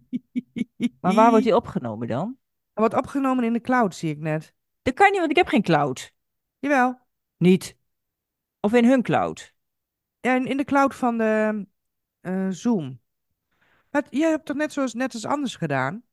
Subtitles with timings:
[1.00, 2.38] Maar waar wordt die opgenomen dan?
[2.74, 4.54] Wordt opgenomen in de cloud, zie ik net.
[4.82, 6.14] Dat kan niet, want ik heb geen cloud.
[6.58, 7.00] Jawel.
[7.38, 7.76] Niet.
[8.60, 9.54] Of in hun cloud.
[10.20, 11.66] Ja, in in de cloud van de
[12.20, 13.00] eh, Zoom.
[13.90, 16.04] Maar jij hebt toch net zoals net als anders gedaan?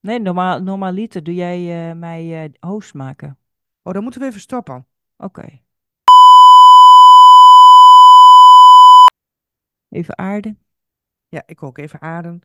[0.00, 3.38] Nee, normaal, normaliter doe jij eh, mij eh, host maken.
[3.82, 4.86] Oh, dan moeten we even stoppen.
[5.16, 5.60] Oké.
[9.88, 10.56] Even aarde.
[11.28, 12.40] Ja, ik ook even adem.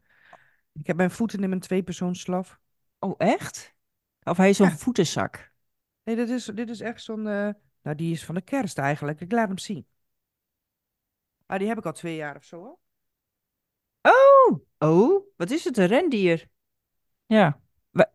[0.79, 2.59] Ik heb mijn voeten in mijn tweepersoonsslaf.
[2.99, 3.75] Oh, echt?
[4.23, 4.75] Of hij is zo'n Ja.
[4.77, 5.51] voetenzak.
[6.03, 7.27] Nee, dit is, dit is echt zo'n...
[7.27, 7.49] eh,
[7.81, 9.21] nou, die is van de kerst eigenlijk.
[9.21, 9.87] Ik laat hem zien.
[11.45, 12.57] Ah, die heb ik al twee jaar of zo.
[12.59, 12.77] hoor.
[14.01, 15.77] Oh, oh, wat is het?
[15.77, 16.47] Een rendier.
[17.25, 17.59] Ja,
[17.89, 18.09] wij,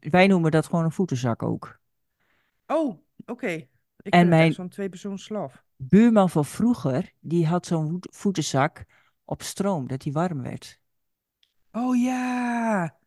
[0.00, 1.80] wij noemen dat gewoon een voetenzak ook.
[2.66, 3.46] Oh, oké.
[4.02, 5.64] Ik En mijn- zo'n tweepersoonsslaf.
[5.76, 8.84] Buurman van vroeger, die had zo'n voet- voetenzak
[9.24, 10.79] op stroom, dat die warm werd.
[11.72, 12.98] Oh ja.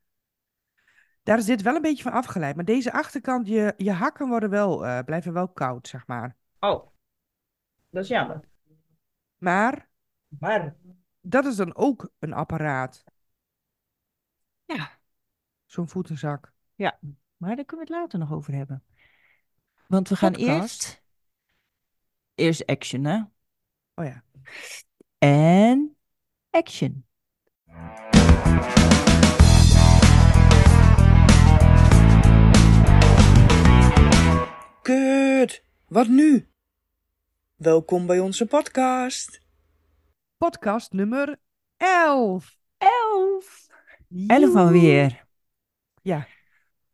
[1.23, 2.56] Daar is dit wel een beetje van afgeleid.
[2.56, 6.36] Maar deze achterkant, je, je hakken worden wel, eh, blijven wel koud, zeg maar.
[6.59, 6.88] Oh,
[7.89, 8.39] dat is jammer.
[9.38, 9.89] Maar
[10.39, 10.75] Maar,
[11.22, 13.03] dat is dan ook een apparaat.
[14.66, 14.91] ja,
[15.66, 16.53] Zo'n voetenzak.
[16.75, 17.00] ja,
[17.38, 18.84] maar daar kunnen we het later nog over hebben.
[19.88, 20.59] Want we gaan Podcast.
[20.61, 21.03] eerst,
[22.36, 23.22] eerst action, hè?
[23.95, 24.23] Oh ja.
[25.17, 25.95] En
[26.50, 27.06] action.
[34.81, 36.47] Kut, wat nu?
[37.55, 39.41] Welkom bij onze podcast.
[40.38, 41.39] Podcast nummer
[41.77, 42.58] 11.
[42.77, 43.67] Elf.
[44.27, 45.25] Elf alweer.
[46.02, 46.28] Ja.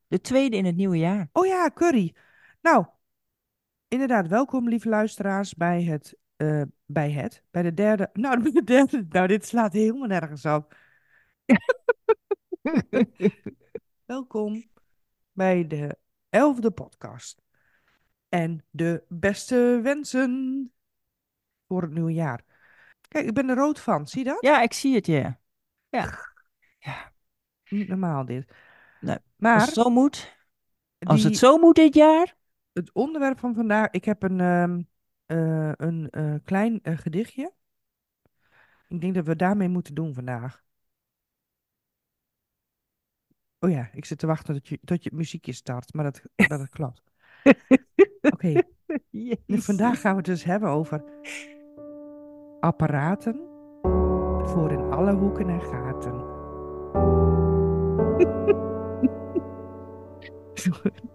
[0.07, 1.29] De tweede in het nieuwe jaar.
[1.31, 2.15] Oh ja, curry.
[2.61, 2.85] Nou,
[3.87, 8.63] inderdaad, welkom lieve luisteraars bij het, eh, bij het, bij de derde, nou, bij de
[8.63, 10.75] derde, nou, dit slaat helemaal nergens op.
[14.05, 14.69] Welkom
[15.31, 15.97] bij de
[16.29, 17.41] elfde podcast.
[18.29, 20.71] En de beste wensen
[21.67, 22.43] voor het nieuwe jaar.
[23.07, 24.41] Kijk, ik ben er rood van, zie je dat?
[24.41, 25.39] Ja, ik zie het, ja.
[25.89, 26.27] Ja.
[26.79, 27.11] Ja,
[27.69, 28.51] Niet normaal dit.
[29.01, 30.37] Nee, als Maar het zo moet,
[30.99, 32.37] als het zo moet dit jaar.
[32.73, 34.81] het onderwerp van vandaag, ik heb een, ehm,
[35.25, 37.53] eh, een eh, klein eh, gedichtje.
[38.87, 40.63] Ik denk dat we daarmee moeten doen vandaag.
[43.59, 46.59] Oh ja, ik zit te wachten tot je, tot je muziekje start, maar dat, dat
[46.59, 47.03] het klopt.
[48.21, 48.61] Oké,
[49.47, 51.03] vandaag gaan we het dus hebben over
[52.59, 53.35] apparaten
[54.43, 56.37] voor in alle hoeken en gaten.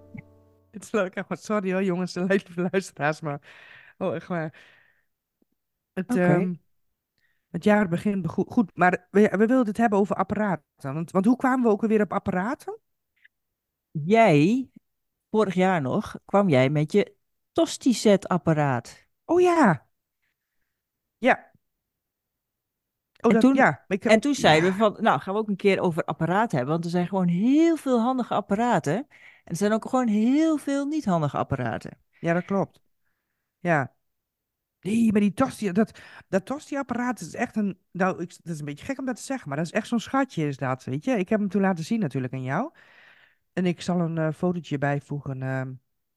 [0.70, 1.44] Het is leuk, echt.
[1.44, 3.40] Sorry hoor, jongens, de luisteraars, maar...
[3.98, 4.54] Oh, echt waar.
[5.92, 6.54] Het, ehm,
[7.54, 10.64] het jaar begint goed, maar we, we wilden het hebben over apparaten.
[10.76, 12.78] Want, want hoe kwamen we ook alweer op apparaten?
[13.90, 14.68] Jij,
[15.30, 17.16] vorig jaar nog, kwam jij met je
[17.52, 19.06] tosti-set-apparaat.
[19.24, 19.86] Oh ja.
[21.18, 21.50] Ja.
[23.20, 23.84] Oh, En dat, toen- ja.
[23.86, 24.76] En toen zeiden ja.
[24.76, 26.74] we van, nou, gaan we ook een keer over apparaten hebben.
[26.74, 28.96] Want er zijn gewoon heel veel handige apparaten.
[28.96, 29.08] En
[29.44, 31.98] er zijn ook gewoon heel veel niet handige apparaten.
[32.20, 32.80] Ja, dat klopt.
[33.58, 33.93] Ja.
[34.84, 37.78] Nee, maar die tosti, dat, dat tosti-apparaat is echt een...
[37.90, 39.88] Nou, ik, dat is een beetje gek om dat te zeggen, maar dat is echt
[39.88, 41.10] zo'n schatje is dat, weet je.
[41.18, 42.72] Ik heb hem toen laten zien natuurlijk aan jou.
[43.52, 45.72] En ik zal een eh, fotootje bijvoegen ehm,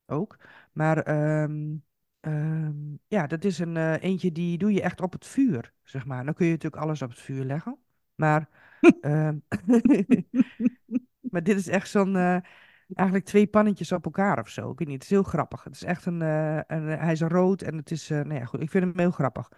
[0.06, 0.38] ook.
[0.72, 1.76] Maar ehm,
[2.20, 2.76] ehm,
[3.08, 6.26] ja, dat is een eh, eentje die doe je echt op het vuur, zeg maar.
[6.26, 7.78] Dan kun je natuurlijk alles op het vuur leggen.
[8.16, 8.50] Maar,
[11.32, 12.44] maar dit is echt zo'n...
[12.88, 14.72] eh, eigenlijk twee pannetjes op elkaar of zo.
[14.72, 15.64] Ik weet niet, het is heel grappig.
[15.64, 18.46] Het is echt een, eh, een hij is rood en het is, eh nou ja,
[18.46, 19.50] goed, ik vind hem heel grappig.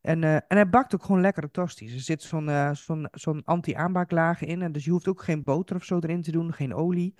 [0.00, 1.94] En, eh, en hij bakt ook gewoon lekkere tosti's.
[1.94, 4.62] Er zit zo'n eh, zo'n zo'n anti-aanbaklaag in.
[4.62, 7.14] En dus je hoeft ook geen boter of zo erin te doen, geen olie.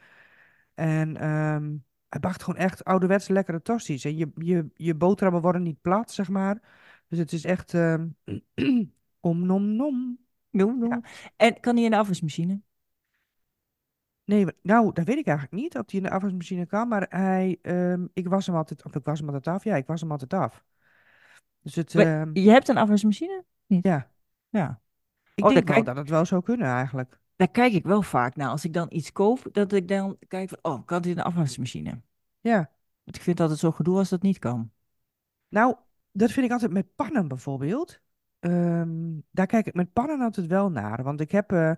[0.75, 1.77] En ehm,
[2.09, 4.05] hij bakt gewoon echt ouderwets lekkere tosti's.
[4.05, 6.63] En je, je, je boterhammen worden niet plat, zeg maar.
[7.09, 8.09] Dus het is echt ehm,
[9.21, 10.19] om nom nom.
[10.51, 11.03] Joe, joe.
[11.37, 12.61] En kan die in de afwasmachine?
[14.29, 16.89] Nee, nou, dat weet ik eigenlijk niet of die in de afwasmachine kan.
[16.89, 19.65] Maar hij, ehm, ik was hem altijd, of ik was hem altijd af.
[19.65, 20.65] Ja, ik was hem altijd af.
[21.63, 23.45] Dus het, ehm, Je hebt een afwasmachine?
[23.67, 24.11] ja,
[24.49, 24.81] Ja.
[25.35, 27.21] ik Oh, denk wel kijk- dat het wel zou kunnen eigenlijk.
[27.37, 28.49] Daar kijk ik wel vaak naar.
[28.49, 31.23] Als ik dan iets koop, dat ik dan kijk van, oh, kan dit in de
[31.25, 32.01] afwasmachine?
[32.41, 32.57] Ja.
[33.05, 34.71] Want ik vind altijd zo gedoe als dat niet kan.
[35.49, 35.77] Nou,
[36.13, 38.01] dat vind ik altijd met pannen bijvoorbeeld.
[38.39, 41.03] Ehm, daar kijk ik met pannen altijd wel naar.
[41.03, 41.73] Want ik heb eh,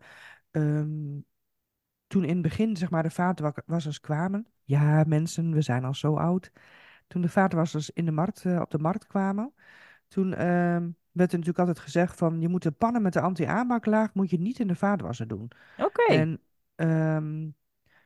[2.10, 4.46] toen in het begin, zeg maar, de vaatwassers kwamen.
[4.64, 6.52] Ja, mensen, we zijn al zo oud.
[7.06, 9.52] Toen de vaatwassers in de markt, eh, op de markt kwamen.
[10.08, 14.14] Toen, ehm, werd er natuurlijk altijd gezegd van je moet de pannen met de anti-aanbaklaag
[14.14, 15.50] moet je niet in de vaatwasser doen.
[15.78, 16.12] Oké.
[16.12, 16.40] En
[16.74, 17.48] ehm,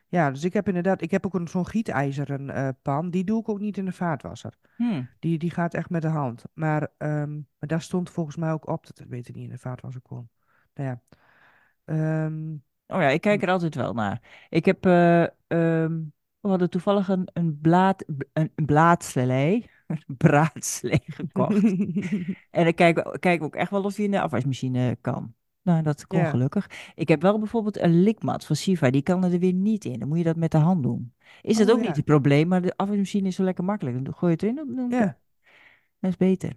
[0.07, 3.39] ja, dus ik heb inderdaad, ik heb ook een, zo'n gietijzeren eh, pan, die doe
[3.39, 4.53] ik ook niet in de vaatwasser.
[4.75, 5.03] Hm.
[5.19, 6.43] Die, die gaat echt met de hand.
[6.53, 9.57] Maar, ehm, maar daar stond volgens mij ook op dat het beter niet in de
[9.57, 10.29] vaatwasser kon.
[10.73, 11.01] Nou ja.
[12.87, 14.21] Oh ja, ik kijk er altijd wel naar.
[14.49, 15.99] Ik heb, eh, ehm,
[16.39, 18.03] we hadden toevallig een, een, blaad,
[18.33, 21.63] een, een blaadslee, een braadslee gekocht.
[22.51, 25.33] En dan kijken kijken we ook echt wel of je in de afwasmachine kan.
[25.61, 26.29] Nou, dat kon ja.
[26.29, 26.69] gelukkig.
[26.95, 29.99] Ik heb wel bijvoorbeeld een likmat van Siva, die kan er weer niet in.
[29.99, 31.13] Dan moet je dat met de hand doen.
[31.41, 34.05] Is dat Oh ook niet het probleem, maar de afwasmachine is zo lekker makkelijk.
[34.05, 35.17] Dan gooi je het erin, dan Ja.
[35.99, 36.53] dat is beter.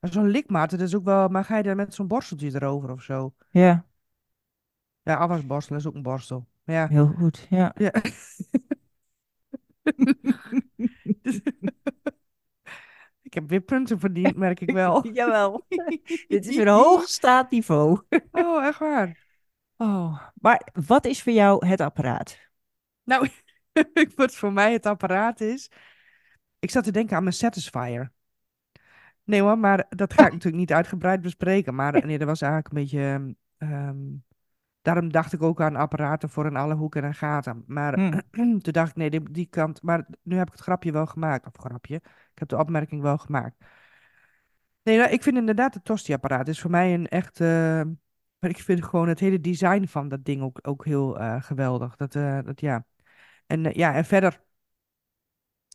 [0.00, 2.90] Maar zo'n likmaat, dat is ook wel, maar ga je daar met zo'n borsteltje erover
[2.92, 3.34] of zo?
[3.50, 3.84] Ja,
[5.08, 6.46] Ja, afwasborstel is ook een borstel.
[6.64, 6.88] Ja.
[6.88, 7.46] heel goed.
[7.50, 7.74] Ja.
[7.84, 7.92] Ja.
[13.22, 15.06] Ik heb weer punten verdiend, merk ik wel.
[15.12, 15.66] Jawel.
[16.28, 18.00] Dit is weer hoog staat niveau.
[18.30, 19.26] Oh, echt waar.
[19.76, 22.38] Oh, maar wat is voor jou het apparaat?
[23.04, 23.28] Nou,
[24.16, 25.70] wat voor mij het apparaat is.
[26.58, 28.12] Ik zat te denken aan mijn Satisfyer.
[29.24, 31.74] Nee hoor, maar dat ga ik natuurlijk niet uitgebreid bespreken.
[31.74, 33.34] Maar eh, nee, dat was eigenlijk een beetje.
[33.58, 33.96] ehm,
[34.82, 37.64] daarom dacht ik ook aan apparaten voor in alle hoeken en gaten.
[37.66, 38.20] Maar Hm.
[38.60, 39.82] toen dacht ik, nee, die, die kant.
[39.82, 41.46] Maar nu heb ik het grapje wel gemaakt.
[41.46, 41.94] Of grapje.
[42.32, 43.56] Ik heb de opmerking wel gemaakt.
[44.82, 47.40] Nee, nou, ik vind inderdaad het tosti-apparaat is voor mij een echt.
[48.38, 51.96] maar ik vind gewoon het hele design van dat ding ook, ook heel eh, geweldig.
[51.96, 52.84] Dat, eh, dat ja.
[53.46, 54.40] En ja, en verder.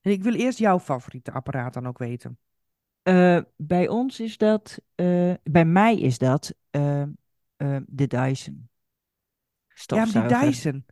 [0.02, 2.38] En ik wil eerst jouw favoriete apparaat dan ook weten.
[3.56, 4.80] Bij ons is dat,
[5.44, 6.54] bij mij is dat
[7.86, 8.70] de Dyson
[9.74, 10.38] Ja, maar die.
[10.38, 10.86] Dyson.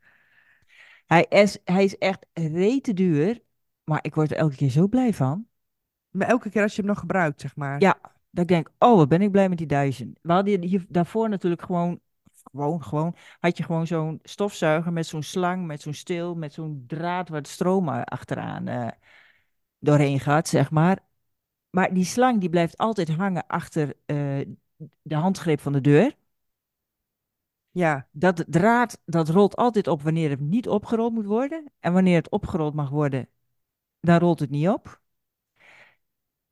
[1.06, 3.42] Hij is, hij is echt rete duur,
[3.84, 5.48] maar ik word er elke keer zo blij van.
[6.10, 7.82] Maar elke keer als je hem nog gebruikt, zeg maar.
[7.82, 7.98] Ja,
[8.30, 10.18] dat ik denk, oh, wat ben ik blij met die Dyson.
[10.22, 12.00] We hadden hier daarvoor natuurlijk gewoon,
[12.52, 16.84] gewoon, gewoon, had je gewoon zo'n stofzuiger met zo'n slang, met zo'n steel, met zo'n
[16.88, 18.88] draad waar de stroom achteraan eh,
[19.80, 21.00] doorheen gaat, zeg maar.
[21.70, 24.40] Maar die slang die blijft altijd hangen achter eh,
[25.02, 26.16] de handgreep van de deur.
[27.72, 31.72] Ja, Dat draad, dat rolt altijd op wanneer het niet opgerold moet worden.
[31.80, 33.30] En wanneer het opgerold mag worden,
[34.00, 35.02] dan rolt het niet op.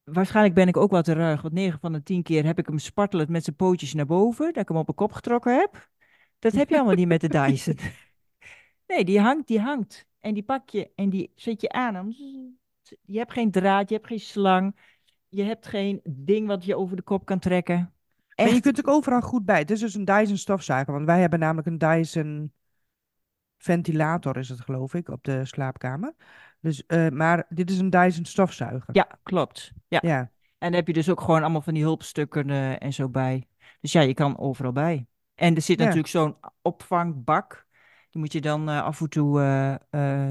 [0.04, 2.66] Waarschijnlijk ben ik ook wat te ruig, want 9 van de 10 keer heb ik
[2.68, 5.90] hem spartelend met zijn pootjes naar boven, dat ik hem op een kop getrokken heb.
[6.40, 7.78] Dat heb je allemaal niet met de Dyson.
[8.88, 10.08] Nee, die hangt, die hangt.
[10.20, 11.96] En die pak je en die zet je aan.
[11.96, 12.16] En
[13.02, 14.76] Je hebt geen draad, je hebt geen slang,
[15.28, 17.94] je hebt geen ding wat je over de kop kan trekken.
[18.46, 19.60] Maar je kunt ook overal goed bij.
[19.60, 20.94] Het is dus een Dyson stofzuiger.
[20.94, 22.54] Want wij hebben namelijk een Dyson
[23.58, 26.14] ventilator, is het geloof ik, op de slaapkamer.
[26.62, 28.90] Dus, eh, maar dit is een Dyson stofzuiger.
[28.92, 29.72] ja, klopt.
[29.88, 30.00] Ja.
[30.02, 33.10] Ja, En dan heb je dus ook gewoon allemaal van die hulpstukken eh, en zo
[33.10, 33.48] bij.
[33.82, 35.08] Dus ja, je kan overal bij.
[35.36, 35.84] En er zit Ja.
[35.84, 37.68] natuurlijk zo'n opvangbak.
[38.10, 39.40] Die moet je dan eh, af en toe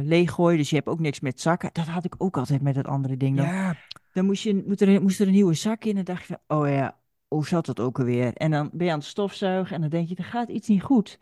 [0.02, 0.58] leeggooien.
[0.58, 1.70] Dus je hebt ook niks met zakken.
[1.72, 3.36] Dat had ik ook altijd met het andere ding.
[3.36, 3.76] Dan, ja.
[4.12, 5.96] dan moest, je, moet er, moest er een nieuwe zak in.
[5.96, 8.34] En dacht je van, oh ja, hoe zat dat ook alweer?
[8.34, 10.82] En dan ben je aan het stofzuigen en dan denk je, er gaat iets niet
[10.82, 11.18] goed.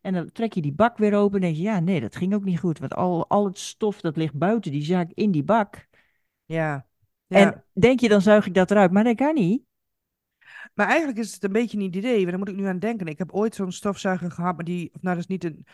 [0.00, 2.34] En dan trek je die bak weer open en denk je, ja, nee, dat ging
[2.34, 2.78] ook niet goed.
[2.78, 5.88] Want al, al het stof dat ligt buiten die zak in die bak.
[6.44, 6.86] Ja.
[7.26, 8.90] En denk je, dan zuig ik dat eruit.
[8.90, 9.62] Maar dat kan niet.
[10.74, 12.16] Maar eigenlijk is het een beetje een idee.
[12.16, 13.06] want Daar moet ik nu aan denken.
[13.06, 15.66] Ik heb ooit zo'n stofzuiger gehad, maar die, of nou, dat is niet een,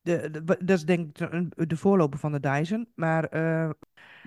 [0.00, 2.88] de, de- dat is denk ik de voorloper van de Dyson.
[2.94, 3.70] Maar, eh,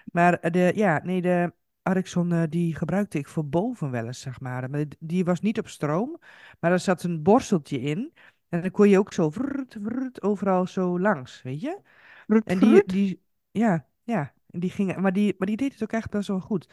[0.05, 4.39] maar de, ja, nee, de Ericsson, eh, die gebruikte ik voor boven wel eens, zeg
[4.39, 4.69] maar.
[4.69, 6.19] Maar die- was niet op stroom,
[6.59, 8.13] maar er zat een borsteltje in.
[8.49, 11.79] En dan kon je ook zo vrrt, vrrt, overal zo langs, weet je?
[12.43, 13.21] En die, die
[13.51, 16.39] ja, ja, en die ging, maar die, maar die deed het ook echt best wel
[16.39, 16.67] goed.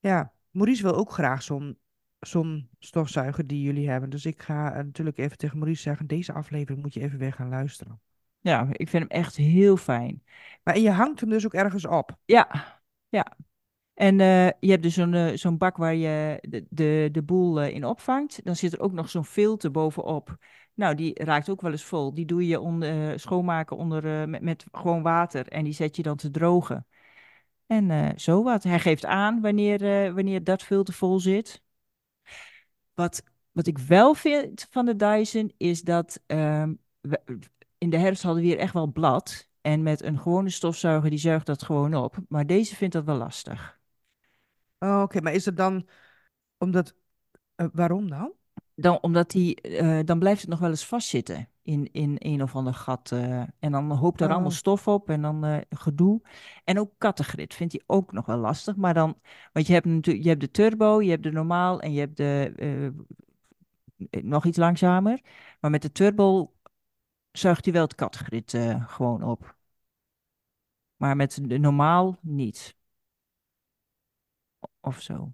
[0.00, 1.78] Ja, Maurice wil ook graag zo'n
[2.18, 4.10] zo'n stofzuiger die jullie hebben.
[4.10, 7.32] Dus ik ga eh, natuurlijk even tegen Maurice zeggen, deze aflevering moet je even weer
[7.32, 8.00] gaan luisteren.
[8.40, 10.22] Ja, ik vind hem echt heel fijn.
[10.62, 12.16] Maar je hangt hem dus ook ergens op.
[12.24, 12.50] Ja,
[13.08, 13.36] ja.
[13.98, 17.60] En eh, je hebt dus zo'n eh, zo'n bak waar je de, de, de boel
[17.60, 18.40] eh, in opvangt.
[18.44, 20.36] Dan zit er ook nog zo'n filter bovenop.
[20.74, 22.14] Nou, die raakt ook wel eens vol.
[22.14, 25.48] Die doe je schoonmaken onder, met, met gewoon water.
[25.48, 26.86] En die zet je dan te drogen.
[27.66, 28.62] En zo wat.
[28.62, 29.78] Hij geeft aan wanneer,
[30.14, 31.62] wanneer dat filter vol zit.
[32.94, 37.22] Wat, wat ik wel vind van de Dyson is dat ehm, we-
[37.78, 39.48] in de herfst hadden we hier echt wel blad.
[39.60, 42.16] En met een gewone stofzuiger, die zuigt dat gewoon op.
[42.28, 43.77] Maar deze vindt dat wel lastig.
[44.78, 45.88] Oh, Oké, maar is het dan
[46.58, 46.94] omdat,
[47.54, 48.32] eh, waarom dan?
[48.74, 51.48] Dan, omdat die, eh, dan blijft het nog wel eens vastzitten.
[51.62, 53.12] in, in een of ander gat.
[53.12, 56.20] eh, en dan hoopt er allemaal Oh, stof op en dan gedoe.
[56.64, 58.76] En ook kattengrit vindt hij ook nog wel lastig.
[58.76, 59.20] Maar dan,
[59.52, 62.16] want je hebt natuurlijk, je hebt de turbo, je hebt de normaal en je hebt
[62.16, 62.92] de
[64.22, 65.20] nog iets langzamer.
[65.60, 66.52] Maar met de turbo
[67.32, 69.56] zuigt hij wel het kattengrit gewoon op.
[70.96, 72.77] Maar met de normaal niet.
[74.80, 75.14] Of zo.
[75.24, 75.32] Ik,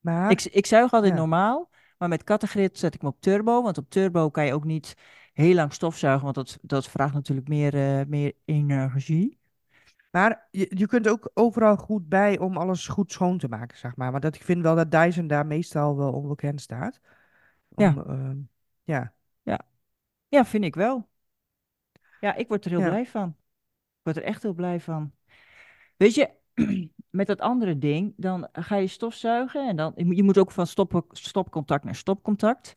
[0.00, 1.18] maar ik zuig altijd ja.
[1.18, 3.62] normaal, maar met kattengrit zet ik hem op turbo.
[3.62, 4.94] Want op turbo kan je ook niet
[5.32, 9.38] heel lang stofzuigen, want dat, dat vraagt natuurlijk meer, eh, meer energie.
[10.10, 13.96] Maar je, je kunt ook overal goed bij om alles goed schoon te maken, zeg
[13.96, 14.10] maar.
[14.10, 17.00] Maar dat, ik vind wel dat Dyson daar meestal wel onbekend staat.
[17.68, 18.36] Om, Ja, ehm,
[18.84, 19.60] ja, ja,
[20.28, 21.08] ja, vind ik wel.
[22.20, 23.28] Ja, ik word er heel ja, blij van.
[23.28, 25.12] Ik word er echt heel blij van.
[25.96, 26.30] Weet je,
[27.16, 31.04] met dat andere ding, dan ga je stofzuigen en dan, je moet ook van stop,
[31.10, 32.74] stopcontact naar stopcontact.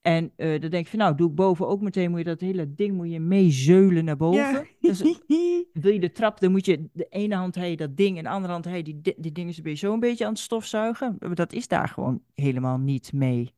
[0.00, 2.40] En eh, dan denk je van, nou, doe ik boven ook meteen, moet je dat
[2.40, 4.52] hele ding moet je meezeulen naar ja.
[4.52, 4.66] boven.
[4.80, 5.00] Dus
[5.72, 8.28] wil je de trap, dan moet je de ene hand je dat ding en de
[8.28, 11.16] andere hand je die, di- die dingen ben je zo een beetje aan het stofzuigen.
[11.18, 13.54] Maar dat is daar gewoon helemaal niet mee.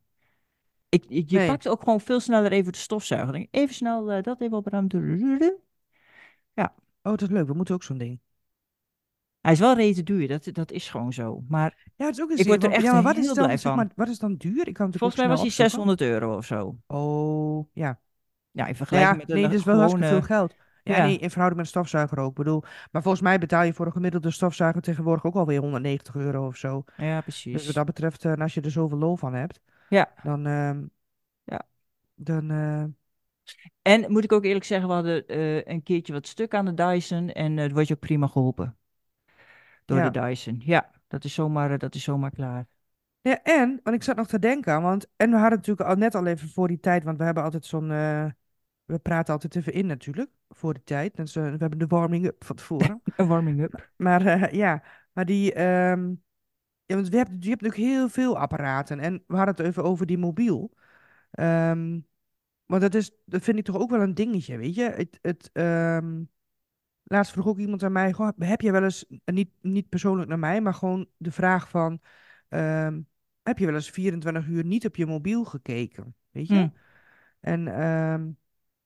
[0.89, 1.47] Ik, ik- je Nee.
[1.47, 3.47] pakt ook gewoon veel sneller even de stofzuiger.
[3.51, 5.59] Even snel eh, dat even opruimen.
[6.53, 6.75] Ja,
[7.07, 7.47] Oh, dat is leuk.
[7.47, 8.19] We moeten ook zo'n ding.
[9.41, 11.43] Hij is wel rete duur, dat, dat is gewoon zo.
[11.47, 13.25] Maar Ja, het is ook een ik zin word er echt ja, maar wat is
[13.25, 13.75] heel dan, blij zeg van.
[13.75, 14.67] maar, wat is dan duur?
[14.67, 15.71] Ik kan het Volgens mij was hij opzoeken.
[15.71, 16.77] 600 euro of zo.
[16.87, 17.99] Oh, ja.
[18.51, 20.47] Ja, in vergelijking ja, met nee, een dat eh, is wel hartstikke veel gewone...
[20.47, 20.55] geld.
[20.83, 22.35] Ja, Ja, nee, in verhouding met een stofzuiger ook.
[22.35, 26.47] Bedoel, maar volgens mij betaal je voor een gemiddelde stofzuiger tegenwoordig ook alweer 190 euro
[26.47, 26.83] of zo.
[26.97, 27.73] ja, Dus wat precies.
[27.73, 30.85] dat betreft, eh, en als je er zoveel lol van hebt, Ja, dan, ehm,
[31.43, 31.67] ja.
[32.15, 32.83] dan eh,
[33.81, 36.73] En moet ik ook eerlijk zeggen, we hadden eh, een keertje wat stuk aan de
[36.73, 38.77] Dyson en uh, word je ook prima geholpen
[39.87, 40.19] door de.
[40.19, 40.61] Dyson.
[40.63, 42.67] Ja, dat is zomaar, eh, dat is zomaar klaar.
[43.21, 46.15] Ja, en, want ik zat nog te denken, want, en we hadden natuurlijk al net
[46.15, 48.25] al even voor die tijd, want we hebben altijd zo'n, eh,
[48.85, 51.15] we praten altijd even in natuurlijk, voor die tijd.
[51.15, 53.01] Dus, eh, we hebben de warming-up van tevoren.
[53.17, 53.91] Een warming-up.
[53.95, 56.13] Maar ja, maar die, ehm,
[56.85, 59.83] ja, want we hebben, je hebt natuurlijk heel veel apparaten en we hadden het even
[59.83, 60.71] over die mobiel.
[61.31, 61.99] Ehm,
[62.65, 64.83] maar dat is, dat vind ik toch ook wel een dingetje, weet je?
[64.83, 66.23] Het, het, ehm,
[67.07, 70.29] laatst vroeg ook iemand aan mij, goh, heb je wel eens, en niet, niet persoonlijk
[70.29, 72.01] naar mij, maar gewoon de vraag van,
[72.49, 73.01] ehm,
[73.43, 76.15] heb je wel eens 24 uur niet op je mobiel gekeken?
[76.31, 76.53] Weet je?
[76.53, 76.67] Hm,
[77.39, 78.29] En ehm,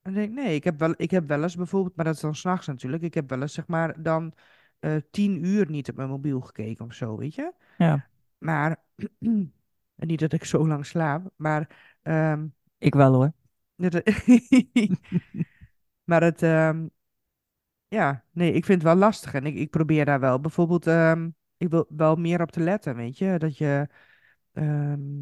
[0.01, 2.21] dan denk ik, nee, ik heb wel, ik heb wel eens bijvoorbeeld, maar dat is
[2.21, 4.33] dan s'nachts natuurlijk, ik heb wel eens zeg maar dan
[4.79, 7.53] eh 10 uur niet op mijn mobiel gekeken of zo, weet je?
[7.77, 8.83] ja, Maar,
[9.19, 9.51] en
[10.07, 12.47] niet dat ik zo lang slaap, maar, ehm,
[12.77, 13.31] ik wel hoor.
[16.03, 16.87] maar het, ehm,
[17.91, 21.29] ja, nee, ik vind het wel lastig en ik, ik probeer daar wel bijvoorbeeld, ehm,
[21.57, 23.37] ik wil wel meer op te letten, weet je?
[23.37, 23.87] Dat je,
[24.53, 25.19] ehm,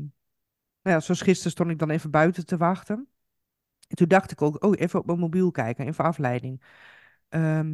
[0.82, 3.08] nou ja, zoals gisteren stond ik dan even buiten te wachten.
[3.88, 6.62] En toen dacht ik ook, oh, even op mijn mobiel kijken, even afleiding.
[7.30, 7.72] Ehm,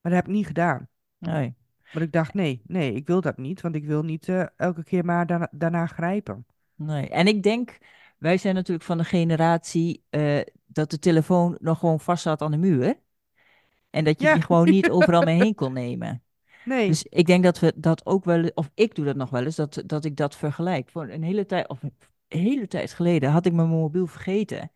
[0.00, 0.88] maar dat heb ik niet gedaan.
[1.18, 1.54] Nee,
[1.92, 4.84] Want ik dacht, nee, nee, ik wil dat niet, want ik wil niet eh, elke
[4.84, 6.46] keer maar daarna, daarna grijpen.
[6.74, 7.08] nee.
[7.08, 7.78] En ik denk,
[8.18, 12.50] wij zijn natuurlijk van de generatie eh, dat de telefoon nog gewoon vast zat aan
[12.50, 12.98] de muur.
[13.90, 16.22] En dat je Ja, die gewoon niet overal mee heen kon nemen.
[16.64, 19.44] nee, Dus ik denk dat we dat ook wel, of ik doe dat nog wel
[19.44, 20.90] eens, dat, dat ik dat vergelijk.
[20.90, 21.94] Voor een hele tijd, of een
[22.28, 24.70] hele tijd geleden had ik mijn mobiel vergeten.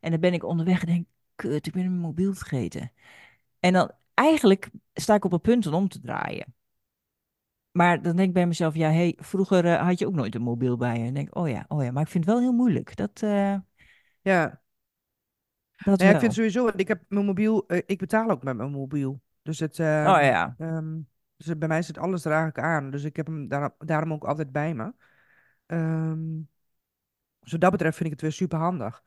[0.00, 2.92] En dan ben ik onderweg en denk, kut, ik ben mijn mobiel vergeten.
[3.60, 6.54] En dan eigenlijk sta ik op het punt om om te draaien.
[7.70, 10.42] Maar dan denk ik bij mezelf, ja, hey, vroeger eh, had je ook nooit een
[10.42, 11.04] mobiel bij je.
[11.04, 12.96] En denk ik, oh ja, oh ja, maar ik vind het wel heel moeilijk.
[12.96, 13.56] Dat, eh,
[14.22, 14.61] ja.
[15.76, 18.42] Dat Nou ja, ik vind sowieso, want ik heb mijn mobiel, eh, ik betaal ook
[18.42, 19.20] met mijn mobiel.
[19.42, 20.98] Dus het, Oh ehm, ja, ehm,
[21.36, 22.90] dus bij mij zit alles er eigenlijk aan.
[22.90, 24.92] Dus ik heb hem daar, daarom ook altijd bij me.
[25.66, 26.40] Ehm,
[27.40, 29.02] dus wat dat betreft vind ik het weer super handig.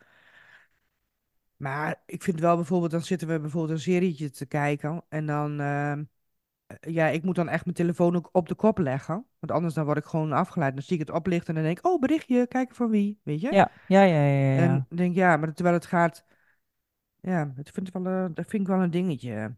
[1.57, 5.03] Maar ik vind wel bijvoorbeeld, dan zitten we bijvoorbeeld een serietje te kijken.
[5.10, 5.93] En dan, eh,
[6.79, 9.25] ja, ik moet dan echt mijn telefoon ook op de kop leggen.
[9.39, 10.74] Want anders dan word ik gewoon afgeleid.
[10.74, 13.41] Dan zie ik het oplichten en dan denk ik, oh, berichtje, kijken van wie, weet
[13.41, 13.53] je?
[13.53, 14.57] ja, ja, ja, ja, ja.
[14.57, 16.25] En denk ik, ja, maar terwijl het gaat,
[17.25, 19.55] ja, het vind ik wel, eh, dat vind ik wel een dingetje.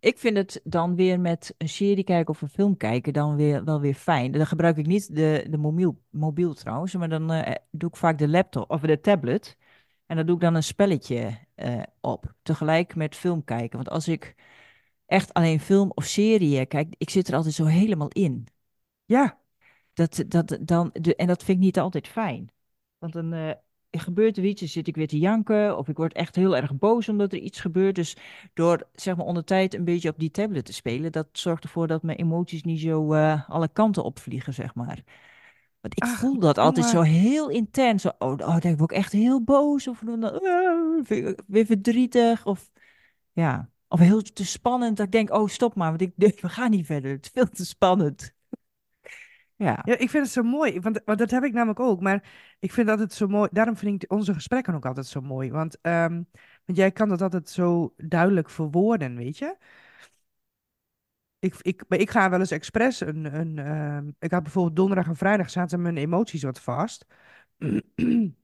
[0.00, 3.64] Ik vind het dan weer met een serie kijken of een film kijken dan weer,
[3.64, 4.32] wel weer fijn.
[4.32, 8.18] Dan gebruik ik niet de, de mobiel, mobiel trouwens, maar dan eh, doe ik vaak
[8.18, 9.56] de laptop of de tablet.
[10.06, 13.76] En dan doe ik dan een spelletje eh, op, tegelijk met film kijken.
[13.76, 14.34] Want als ik
[15.06, 18.46] echt alleen film of serie kijk, ik zit er altijd zo helemaal in.
[19.04, 19.40] Ja,
[19.92, 22.50] Dat, dat, dan, de, en dat vind ik niet altijd fijn.
[22.98, 23.52] Want dan eh,
[23.98, 25.78] gebeurt er iets, dan zit ik weer te janken.
[25.78, 27.94] Of ik word echt heel erg boos omdat er iets gebeurt.
[27.94, 28.16] Dus
[28.54, 31.86] door zeg maar onder tijd een beetje op die tablet te spelen, dat zorgt ervoor
[31.86, 35.04] dat mijn emoties niet zo eh, alle kanten opvliegen, zeg maar.
[35.80, 38.02] Want ik Ach, voel dat altijd zo heel intens.
[38.02, 40.02] Zo, Oh, oh, dan word ik echt heel boos of
[41.08, 42.46] ik weer verdrietig.
[42.46, 42.70] Of
[43.32, 44.96] ja, of heel te spannend.
[44.96, 47.10] Dat ik denk, oh stop maar, want ik, we gaan niet verder.
[47.10, 48.35] Het is veel te spannend.
[49.56, 52.00] Ja, Ja, ik vind het zo mooi, want, want dat heb ik namelijk ook.
[52.00, 52.24] Maar
[52.58, 53.48] ik vind dat het zo mooi.
[53.52, 55.50] Daarom vind ik onze gesprekken ook altijd zo mooi.
[55.50, 56.22] Want, ehm,
[56.64, 59.56] want jij kan dat altijd zo duidelijk verwoorden, weet je?
[61.38, 63.34] Ik, ik, ik ga wel eens expres een.
[63.38, 67.06] een ehm, ik had bijvoorbeeld donderdag en vrijdag zaten mijn emoties wat vast.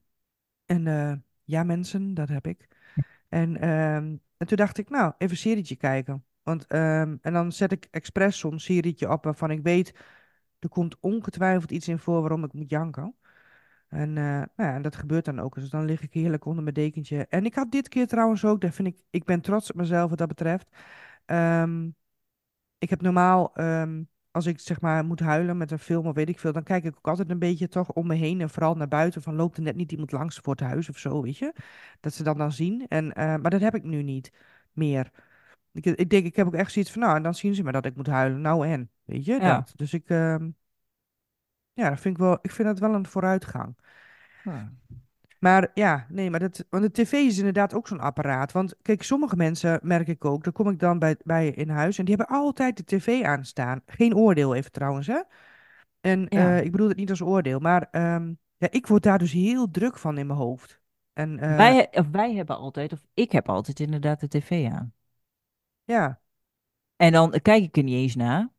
[0.66, 1.12] En eh,
[1.45, 2.69] ja, mensen, dat heb ik.
[3.28, 6.25] En, ehm, en toen dacht ik, nou, even een serietje kijken.
[6.42, 9.92] Want, en dan zet ik expres soms een serietje op waarvan ik weet,
[10.62, 13.14] er komt ongetwijfeld iets in voor waarom ik moet janken.
[13.88, 14.25] En, eh,
[14.57, 15.54] nou ja, dat gebeurt dan ook.
[15.54, 17.26] Dus dan lig ik heerlijk onder mijn dekentje.
[17.28, 20.09] En ik had dit keer trouwens ook, daar vind ik, ik ben trots op mezelf
[20.09, 20.66] wat dat betreft.
[21.25, 21.88] Ehm,
[22.78, 26.28] ik heb normaal, ehm, als ik zeg maar moet huilen met een film of weet
[26.28, 28.75] ik veel, dan kijk ik ook altijd een beetje toch om me heen en vooral
[28.75, 29.23] naar buiten.
[29.23, 31.54] Van loopt er net niet iemand langs voor het huis of zo, weet je?
[32.00, 32.87] Dat ze dat dan zien.
[32.88, 34.33] En, eh, maar dat heb ik nu niet
[34.73, 35.11] meer.
[35.72, 37.72] Ik, ik denk, ik heb ook echt zoiets van, nou, en dan zien ze maar
[37.72, 38.40] dat ik moet huilen.
[38.40, 39.56] Nou en, weet je, ja.
[39.56, 39.72] dat.
[39.76, 40.50] Dus ik, ehm,
[41.72, 43.76] ja, dat vind ik wel, ik vind dat wel een vooruitgang.
[44.44, 44.72] Ja.
[45.38, 48.52] Maar ja, nee, maar dat, want de tv is inderdaad ook zo'n apparaat.
[48.52, 51.98] Want kijk, sommige mensen merk ik ook, daar kom ik dan bij, bij in huis
[51.98, 53.82] en die hebben altijd de tv aanstaan.
[53.86, 55.20] Geen oordeel even trouwens, hè.
[56.00, 56.56] En Ja.
[56.56, 59.70] eh, ik bedoel het niet als oordeel, maar ehm, ja, ik word daar dus heel
[59.70, 60.80] druk van in mijn hoofd.
[61.12, 64.92] En eh, Wij, of wij hebben altijd, of ik heb altijd inderdaad de tv aan.
[65.92, 66.20] Ja,
[66.96, 68.50] En dan kijk ik er niet eens naar.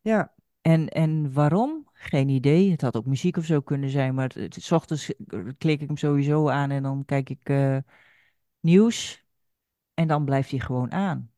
[0.00, 1.88] ja, En, en waarom?
[1.92, 2.70] Geen idee.
[2.70, 5.12] Het had ook muziek of zo kunnen zijn, maar het, het- 's ochtends
[5.58, 7.76] klik ik hem sowieso aan en dan kijk ik eh,
[8.60, 9.24] nieuws.
[9.94, 11.30] En dan blijft hij gewoon aan,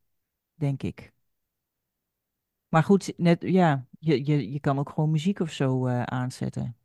[0.55, 1.13] denk ik.
[2.69, 6.77] Maar goed, net, ja, je, je, je kan ook gewoon muziek of zo eh, aanzetten.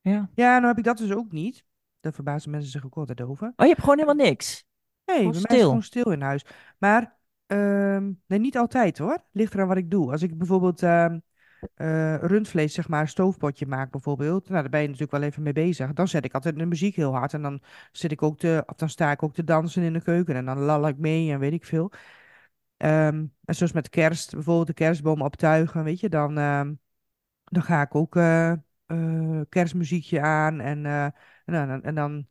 [0.00, 0.30] Ja.
[0.34, 1.64] ja, nou heb ik dat dus ook niet.
[2.00, 3.46] Daar verbazen mensen zich ook altijd over.
[3.46, 4.64] Oh, je hebt gewoon helemaal niks.
[5.04, 6.44] Nee, bij mij is het gewoon stil in huis.
[6.78, 7.17] Maar
[7.48, 9.24] ehm, nee, niet altijd hoor.
[9.32, 10.10] Ligt eraan wat ik doe.
[10.10, 11.18] Als ik bijvoorbeeld ehm,
[11.74, 14.48] eh, rundvlees, zeg maar, stoofpotje maak bijvoorbeeld.
[14.48, 15.92] Nou, daar ben je natuurlijk wel even mee bezig.
[15.92, 17.32] Dan zet ik altijd de muziek heel hard.
[17.32, 17.62] En dan
[17.92, 20.36] zit ik ook te, dan sta ik ook te dansen in de keuken.
[20.36, 21.92] En dan lal ik mee en weet ik veel.
[22.76, 26.08] Ehm, en zoals met kerst, bijvoorbeeld de kerstboom optuigen, weet je.
[26.08, 26.34] Dan,
[27.44, 28.52] dan ga ik ook eh,
[28.86, 30.60] eh, kerstmuziekje aan.
[30.60, 30.82] En,
[31.44, 32.26] dan, en dan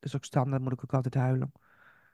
[0.00, 1.52] is ook standaard, moet ik ook altijd huilen.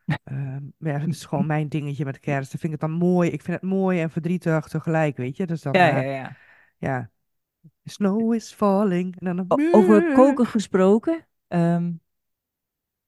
[0.06, 2.50] Ehm, maar ja, het is gewoon mijn dingetje met kerst.
[2.50, 3.30] Dan vind ik het dan mooi.
[3.30, 5.46] Ik vind het mooi en verdrietig tegelijk, weet je.
[5.46, 6.36] Dus dan, Ja, eh, ja, ja.
[6.78, 7.10] ja.
[7.84, 9.20] Snow is falling.
[9.20, 9.44] En dan...
[9.48, 11.26] O- over koken gesproken.
[11.48, 11.92] ehm,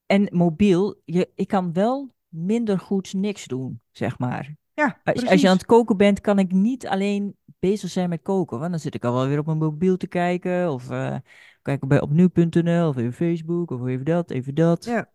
[0.07, 1.01] en mobiel.
[1.05, 4.57] Je, ik kan wel minder goed niks doen, zeg maar.
[4.75, 8.23] Ja, Als, als je aan het koken bent, kan ik niet alleen bezig zijn met
[8.23, 8.59] koken.
[8.59, 10.73] Want dan zit ik al wel weer op mijn mobiel te kijken.
[10.73, 11.17] Of eh
[11.63, 14.85] kijken bij op nu.nl of even Facebook of even dat, even dat.
[14.85, 15.11] Ja.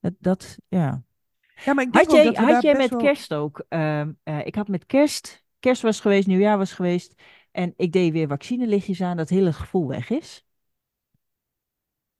[0.00, 1.02] Dat, dat ja.
[1.64, 2.98] Ja, maar ik denk Had jij, dat had jij met wel...
[2.98, 3.64] kerst ook?
[3.68, 7.14] ehm, eh, ik had met kerst, kerst was geweest, nieuwjaar was geweest.
[7.50, 10.46] En ik deed weer vaccinelichtjes aan, dat hele gevoel weg is.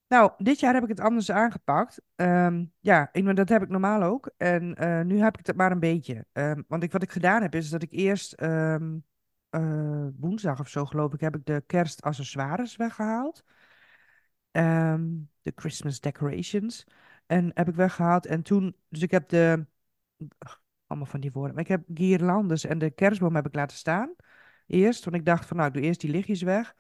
[0.08, 2.00] Nou, dit jaar heb ik het anders aangepakt.
[2.14, 4.30] Ehm, ja, ik, dat heb ik normaal ook.
[4.36, 6.26] En eh, nu heb ik het maar een beetje.
[6.32, 8.76] Ehm, want ik, wat ik gedaan heb, is dat ik eerst eh,
[10.16, 13.44] woensdag of zo, geloof ik, heb ik de kerstaccessoires weggehaald.
[14.52, 16.84] De Christmas decorations.
[17.28, 18.26] En heb ik weggehaald.
[18.26, 19.66] En toen, dus ik heb de,
[20.86, 21.54] allemaal van die woorden.
[21.54, 24.14] Maar ik heb guirlandes en de kerstboom heb ik laten staan.
[24.66, 26.74] Eerst, want ik dacht van, nou, ik doe eerst die lichtjes weg.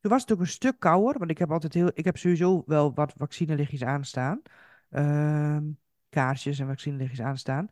[0.00, 2.62] Toen was het ook een stuk kouder, want ik heb altijd heel, ik heb sowieso
[2.66, 4.42] wel wat vaccinelichtjes aanstaan.
[4.90, 5.64] Ehm,
[6.08, 7.68] kaarsjes en vaccinelichtjes aanstaan.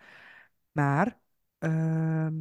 [0.73, 1.19] Maar
[1.59, 2.35] ehm,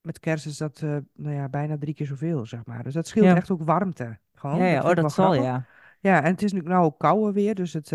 [0.00, 2.82] met kerst is dat eh, nou ja, bijna drie keer zoveel, zeg maar.
[2.82, 4.04] Dus dat scheelt Ja, echt ook warmte.
[4.04, 4.80] ja, Gewoon, ja.
[4.80, 5.44] dat Oh, dat zal grappig.
[5.44, 5.66] ja.
[6.00, 7.92] Ja, en het is nu nou ook kouder weer, dus het...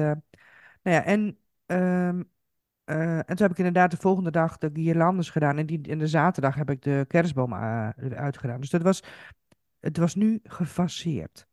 [0.81, 2.23] eh, nou ja, en, ehm,
[2.83, 5.57] eh, en toen heb ik inderdaad de volgende dag de guirlandes gedaan.
[5.57, 8.59] En, die, en de zaterdag heb ik de kerstboom uh, uitgedaan.
[8.59, 9.03] Dus dat was,
[9.79, 11.47] het was nu gefaseerd.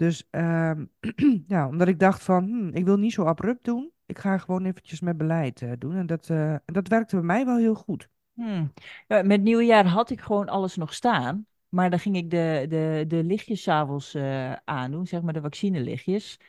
[0.00, 0.84] Dus ehm,
[1.46, 3.92] ja, omdat ik dacht van, hm, ik wil niet zo abrupt doen.
[4.06, 5.96] Ik ga gewoon eventjes met beleid eh, doen.
[5.96, 8.08] En dat, eh, dat werkte bij mij wel heel goed.
[8.34, 8.72] Hmm.
[9.06, 11.46] Ja, met nieuwjaar had ik gewoon alles nog staan.
[11.68, 15.40] Maar dan ging ik de, de, de lichtjes 's avonds eh aandoen, zeg maar de
[15.40, 16.40] vaccinelichtjes.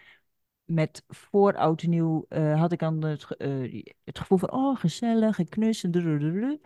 [0.71, 4.79] Met voor oud en nieuw eh, had ik dan het, eh, het gevoel van, oh,
[4.79, 6.61] gezellig en knus en.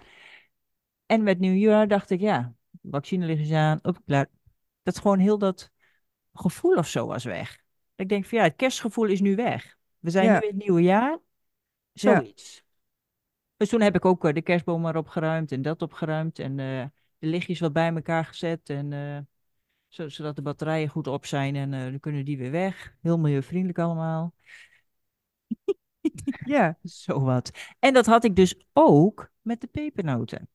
[1.06, 4.30] En met nieuwjaar dacht ik, ja, vaccinelichtjes aan, op, klaar.
[4.84, 5.72] Dat is gewoon heel dat
[6.34, 7.64] gevoel of zo was weg.
[7.96, 9.78] Ik denk van, ja, het kerstgevoel is nu weg.
[10.00, 11.20] We zijn nu Ja, in het nieuwe jaar, ja,
[11.94, 12.64] zoiets.
[13.58, 16.92] Dus toen heb ik ook eh, de kerstboom maar opgeruimd en dat opgeruimd en de
[17.20, 18.92] lichtjes wat bij elkaar gezet en
[19.96, 22.96] zodat de batterijen goed op zijn en eh, dan kunnen die weer weg.
[23.02, 24.34] Heel milieuvriendelijk allemaal.
[26.46, 27.52] Ja, Zo wat.
[27.80, 30.50] En dat had ik dus ook met de pepernoten.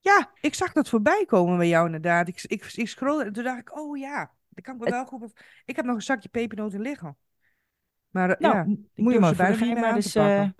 [0.00, 2.28] ja, ik zag dat voorbij komen bij jou inderdaad.
[2.28, 4.94] Ik, ik, ik scrollde en toen dacht ik, oh ja, dat kan ik me Het-
[4.94, 5.40] wel goed...
[5.64, 7.16] Ik heb nog een zakje pepernoten liggen.
[8.10, 8.64] Maar eh, Nou, ja,
[8.94, 10.54] moet je maar maar aan eh, pakken.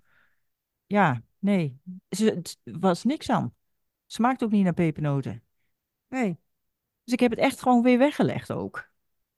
[0.86, 1.80] ja, nee.
[2.08, 3.54] Het was niks aan.
[4.06, 5.42] Smaakt ook niet naar pepernoten.
[6.08, 6.38] Nee,
[7.10, 8.88] Dus ik heb het echt gewoon weer weggelegd ook.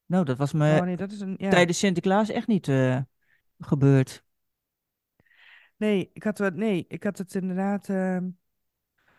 [0.06, 1.34] Nou, dat was me oh nee, dat is een...
[1.38, 1.50] Ja.
[1.50, 3.00] tijdens Sinterklaas echt niet eh,
[3.58, 4.24] gebeurd.
[5.76, 7.88] Nee, ik had, wat, nee, ik had het inderdaad...
[7.88, 8.28] ehm,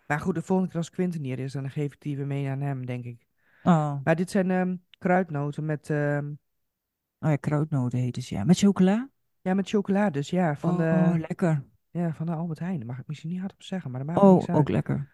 [0.08, 2.50] Maar goed, de volgende keer als Quinten hier is, dan geef ik die weer mee
[2.50, 3.28] aan hem, denk ik.
[3.64, 6.28] Oh, Maar dit zijn ehm, kruidnoten met, ehm,
[7.20, 8.44] oh ja, kruidnoten heten ze, ja.
[8.44, 9.10] Met chocola?
[9.42, 10.78] ja, met chocolade, dus ja, van Oh,
[11.14, 11.64] de, lekker.
[11.92, 12.78] ja, van de Albert Heijn.
[12.78, 15.13] Daar mag ik misschien niet hardop zeggen, maar dat maakt Oh, ook lekker.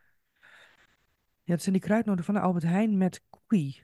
[1.50, 3.84] Ja, het zijn die kruidnoten van de Albert Heijn met cookie.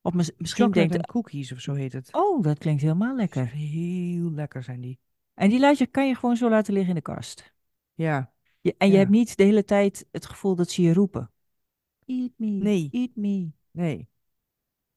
[0.00, 1.06] Of mis- misschien Chocolate denkt...
[1.06, 2.08] en cookies of zo heet het.
[2.12, 3.46] Oh, dat klinkt helemaal lekker.
[3.46, 4.98] Heel lekker zijn die.
[5.34, 7.54] En die laat je, kan je gewoon zo laten liggen in de kast.
[7.94, 11.30] Ja, Je, en je hebt niet de hele tijd het gevoel dat ze je roepen.
[12.06, 12.88] Eat me, Nee.
[12.90, 13.50] eat me.
[13.70, 14.08] nee.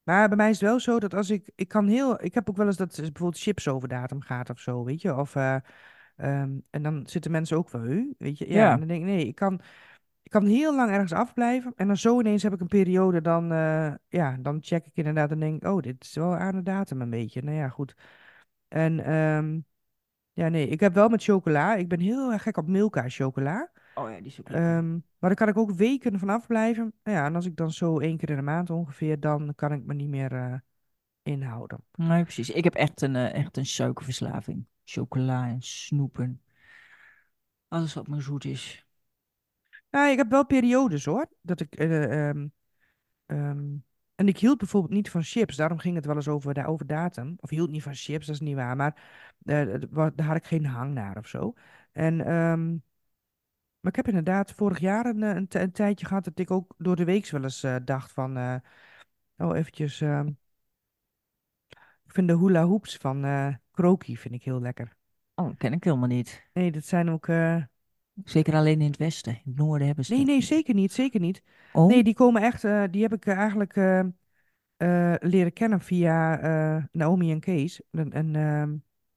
[0.02, 2.48] Maar bij mij is het wel zo dat als ik, ik kan heel, ik heb
[2.50, 5.16] ook wel eens dat bijvoorbeeld chips over datum gaat of zo, weet je.
[5.16, 5.56] Of, eh,
[6.16, 8.48] ehm, en dan zitten mensen ook wel, weet je.
[8.48, 8.72] Ja, Ja.
[8.72, 9.60] en dan denk ik, nee, ik kan,
[10.30, 11.72] ik kan heel lang ergens afblijven.
[11.76, 15.30] En dan zo ineens heb ik een periode, dan, eh, ja, dan check ik inderdaad
[15.30, 17.42] en denk, oh, dit is wel aan de datum een beetje.
[17.42, 17.94] Nou ja, goed.
[18.68, 19.60] En ehm,
[20.32, 23.70] ja, nee, ik heb wel met chocola, ik ben heel erg gek op Milka chocola.
[23.94, 24.76] Oh ja, die is ook lekker.
[24.76, 26.92] Ehm, maar daar kan ik ook weken van afblijven.
[27.02, 29.72] Nou ja, en als ik dan zo één keer in de maand ongeveer, dan kan
[29.72, 30.54] ik me niet meer eh,
[31.22, 31.84] inhouden.
[31.94, 32.50] Nee, precies.
[32.50, 34.66] Ik heb echt een, eh, echt een suikerverslaving.
[34.84, 36.42] Chocola en snoepen.
[37.68, 38.84] Alles wat maar zoet is.
[39.90, 41.26] Nou, ik heb wel periodes hoor.
[41.42, 41.74] Dat ik.
[41.74, 42.46] eh, ehm,
[43.26, 43.76] ehm,
[44.14, 45.56] en ik hield bijvoorbeeld niet van chips.
[45.56, 47.34] Daarom ging het wel eens over, over datum.
[47.40, 48.76] Of hield niet van chips, dat is niet waar.
[48.76, 49.02] Maar
[49.44, 51.52] eh, daar had ik geen hang naar of zo.
[51.92, 52.70] En, ehm,
[53.80, 56.50] maar ik heb inderdaad vorig jaar een, eh, een, ti- een tijdje gehad dat ik
[56.50, 58.60] ook door de week wel eens dacht van.
[59.36, 60.00] oh, eventjes.
[62.04, 63.24] ik vind de hula hoops van
[63.70, 64.96] Kroki vind ik heel lekker.
[65.34, 66.48] Oh, dat ken ik helemaal niet.
[66.52, 67.26] Nee, dat zijn ook.
[68.24, 69.32] Zeker alleen in het westen.
[69.32, 70.92] In het noorden hebben ze Nee, nee, zeker niet.
[70.92, 71.42] Zeker niet.
[71.72, 76.88] Oh, Nee, die komen echt, eh, die heb ik eh, eigenlijk eh, leren kennen via
[76.92, 77.80] Naomi en Kees.
[77.90, 78.76] En, en ehm,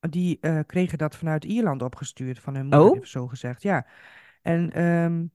[0.10, 3.04] die kregen dat vanuit Ierland opgestuurd, van hun moeder, Oh?
[3.04, 3.62] zo gezegd.
[3.62, 3.86] Ja.
[4.44, 5.26] En, ehm,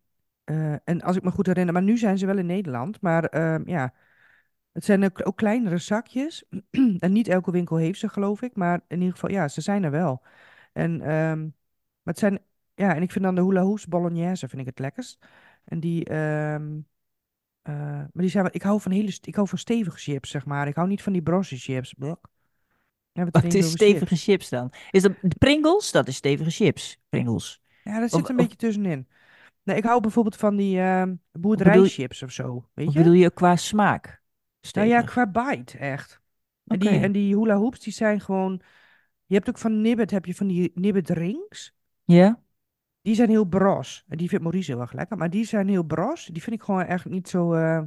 [0.45, 3.01] eh, en als ik me goed herinner, maar nu zijn ze wel in Nederland.
[3.01, 3.95] Maar ehm, ja,
[4.73, 6.45] het zijn ook, kleinere zakjes.
[6.99, 8.57] en niet elke winkel heeft ze, geloof ik.
[8.57, 10.23] Maar in ieder geval, ja, ze zijn er wel.
[10.73, 12.41] En, maar het zijn,
[12.79, 15.19] ja, en ik vind dan de hula hoops bolognese vind ik het lekkerst.
[15.65, 16.79] En die, ehm,
[17.63, 20.69] eh, maar die zijn ik hou van hele, ik hou van stevige chips, zeg maar.
[20.69, 21.95] Ik hou niet van die brosse chips.
[21.95, 22.31] Blok.
[23.13, 24.23] Wat ineens is stevige chips.
[24.23, 24.73] chips dan?
[24.91, 25.91] Is dat de Pringles?
[25.91, 27.01] Dat is stevige chips.
[27.09, 27.63] Pringles.
[27.85, 29.09] Ja, dat Of, zit een of, beetje tussenin.
[29.63, 32.99] Nee, ik hou bijvoorbeeld van die ehm of bedoel, boerderijchips of zo, weet of je?
[32.99, 34.23] bedoel je qua smaak?
[34.73, 36.21] Nou ja, qua bite, echt.
[36.67, 38.61] En die, en die hula hoops, die zijn gewoon...
[39.27, 41.75] Je hebt ook van Nibbit, heb je van die Nibbit rings.
[42.05, 42.43] Ja?
[43.09, 44.05] Die zijn heel bros.
[44.09, 45.17] En die vindt Maurice heel erg lekker.
[45.17, 46.27] Maar die zijn heel bros.
[46.27, 47.83] Die vind ik gewoon echt niet zo, eh,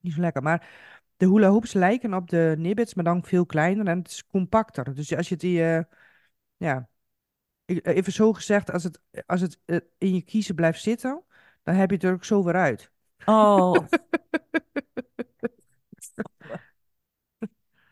[0.00, 0.42] niet zo lekker.
[0.42, 0.68] Maar
[1.16, 3.86] de hula hoops lijken op de Nibbits, maar dan veel kleiner.
[3.86, 4.94] En het is compacter.
[4.94, 5.60] Dus als je die...
[6.56, 6.88] ja,
[7.68, 11.24] eh, even zo gezegd, als het, als het eh, in je kiezen blijft zitten,
[11.62, 12.90] dan heb je het er ook zo weer uit.
[13.24, 13.74] Oh,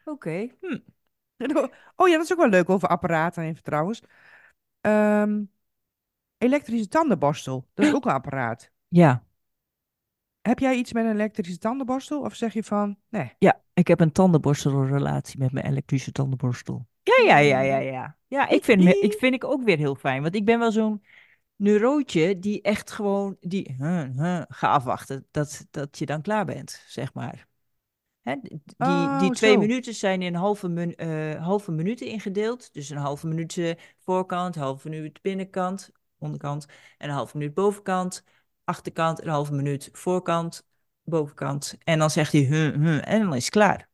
[0.05, 0.49] oké.
[0.61, 0.79] Hm.
[1.97, 4.03] Oh ja, dat is ook wel leuk over apparaten even trouwens.
[4.81, 5.43] Ehm,
[6.38, 8.70] elektrische tandenborstel, dat is ook een apparaat.
[8.88, 9.25] Ja.
[10.40, 12.20] Heb jij iets met een elektrische tandenborstel?
[12.20, 13.33] Of zeg je van, nee.
[13.38, 16.87] Ja, ik heb een tandenborstelrelatie met mijn elektrische tandenborstel.
[17.03, 18.16] Ja, ja, ja, ja, ja.
[18.27, 20.22] Ja, ik vind, me- ik vind ik ook weer heel fijn.
[20.22, 21.03] Want ik ben wel zo'n
[21.57, 26.83] neurootje die echt gewoon die huh, huh, ga afwachten dat, dat je dan klaar bent,
[26.87, 27.46] zeg maar.
[28.22, 29.59] Hè, die, die Oh, twee zo.
[29.59, 32.75] minuten zijn in halve, min, eh, halve minuten ingedeeld.
[32.75, 36.66] Dus een halve minuut voorkant, een halve minuut binnenkant, onderkant
[36.98, 38.24] en een halve minuut bovenkant,
[38.64, 40.66] achterkant en een halve minuut voorkant,
[41.02, 41.76] bovenkant.
[41.85, 43.88] En dan zegt hij huh, huh, en dan is het klaar.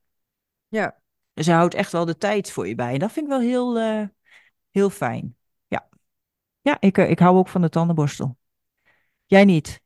[0.69, 1.01] Ja.
[1.35, 2.93] Dus hij houdt echt wel de tijd voor je bij.
[2.93, 4.07] En dat vind ik wel heel, eh,
[4.71, 5.37] heel fijn.
[5.67, 5.89] Ja,
[6.61, 8.37] ja ik, eh, ik hou ook van de tandenborstel.
[9.27, 9.83] Jij niet?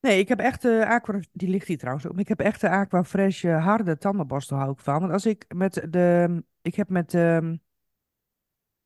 [0.00, 2.18] Nee, ik heb echt de Aqua, die ligt hier trouwens ook.
[2.18, 5.00] Ik heb echt de Aqua Fresh eh, harde tandenborstel hou ik van.
[5.00, 7.56] Want als ik met de, ik heb met, ehm,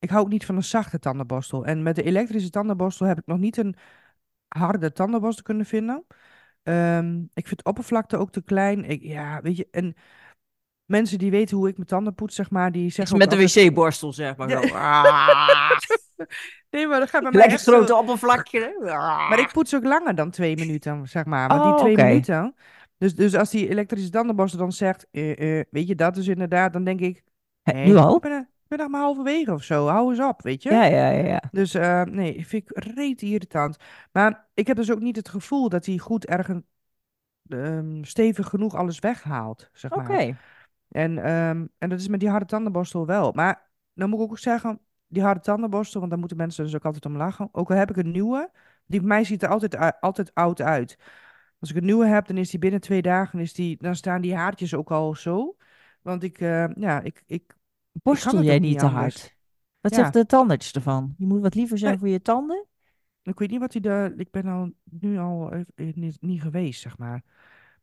[0.05, 1.65] ik hou ook niet van een zachte tandenborstel.
[1.65, 3.75] En met de elektrische tandenborstel heb ik nog niet een
[4.47, 6.05] harde tandenborstel kunnen vinden.
[6.63, 8.83] Ehm, ik vind de oppervlakte ook te klein.
[8.83, 9.95] Ik, ja, weet je, en
[10.85, 14.13] mensen die weten hoe ik mijn tanden poets, zeg maar, die zeggen met de wc-borstel,
[14.13, 14.49] zeg maar.
[14.49, 14.61] Zo.
[14.75, 15.69] Ah.
[16.69, 17.71] Nee, maar dat gaat bij mij Lekker zo...
[17.71, 18.75] grote oppervlakje.
[18.81, 19.29] Ah.
[19.29, 21.47] Maar ik poets ook langer dan twee minuten, zeg maar.
[21.47, 22.55] Want die Oh, twee minuten...
[22.97, 26.73] Dus, dus als die elektrische tandenborstel dan zegt, eh, eh, weet je, dat is inderdaad,
[26.73, 27.23] dan denk ik,
[27.63, 28.21] nee, nu al?
[28.67, 29.87] Ik ben, maar halverwege of zo.
[29.87, 30.69] Hou eens op, weet je.
[30.69, 31.25] Ja, ja, ja.
[31.25, 31.43] ja.
[31.51, 33.77] Dus eh, nee, vind ik reet irritant.
[34.11, 36.61] Maar ik heb dus ook niet het gevoel dat hij goed ergens
[37.47, 40.01] ehm, stevig genoeg alles weghaalt, zeg Oké.
[40.01, 40.41] maar.
[40.89, 43.31] En, ehm, en dat is met die harde tandenborstel wel.
[43.31, 46.85] Maar dan moet ik ook zeggen, die harde tandenborstel, want daar moeten mensen dus ook
[46.85, 47.49] altijd om lachen.
[47.51, 48.51] Ook al heb ik een nieuwe,
[48.85, 50.97] die bij mij ziet er altijd, altijd oud uit.
[51.59, 54.21] Als ik een nieuwe heb, dan is die binnen twee dagen, is die, dan staan
[54.21, 55.55] die haartjes ook al zo.
[56.01, 57.55] Want ik, eh, ja, ik, ik,
[58.03, 59.21] Borstel jij niet te anders.
[59.21, 59.35] hard?
[59.79, 59.97] Wat Ja.
[59.97, 61.15] zegt de tandarts ervan?
[61.17, 61.99] Je moet wat liever zijn Nee.
[61.99, 62.65] voor je tanden?
[63.23, 64.13] Ik weet niet wat hij de.
[64.17, 67.23] Ik ben al nu al eh, niet, niet geweest, zeg maar.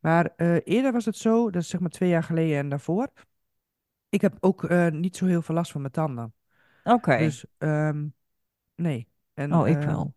[0.00, 3.12] Maar eh, eerder was het zo, dat is zeg maar twee jaar geleden en daarvoor.
[4.08, 6.34] Ik heb ook eh, niet zo heel veel last van mijn tanden.
[6.84, 7.18] Oké.
[7.18, 8.06] Dus ehm,
[8.74, 9.08] nee.
[9.34, 10.14] En, Oh, ik wel.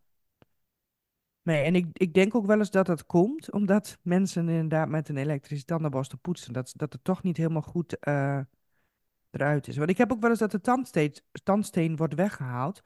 [1.41, 5.09] Nee, en ik, ik denk ook wel eens dat dat komt omdat mensen inderdaad met
[5.09, 6.53] een elektrische tandenborstel poetsen.
[6.53, 7.97] Dat, dat het toch niet helemaal goed
[9.35, 9.77] eruit is.
[9.77, 12.81] Want ik heb ook wel eens dat de tandsteen, tandsteen wordt weggehaald.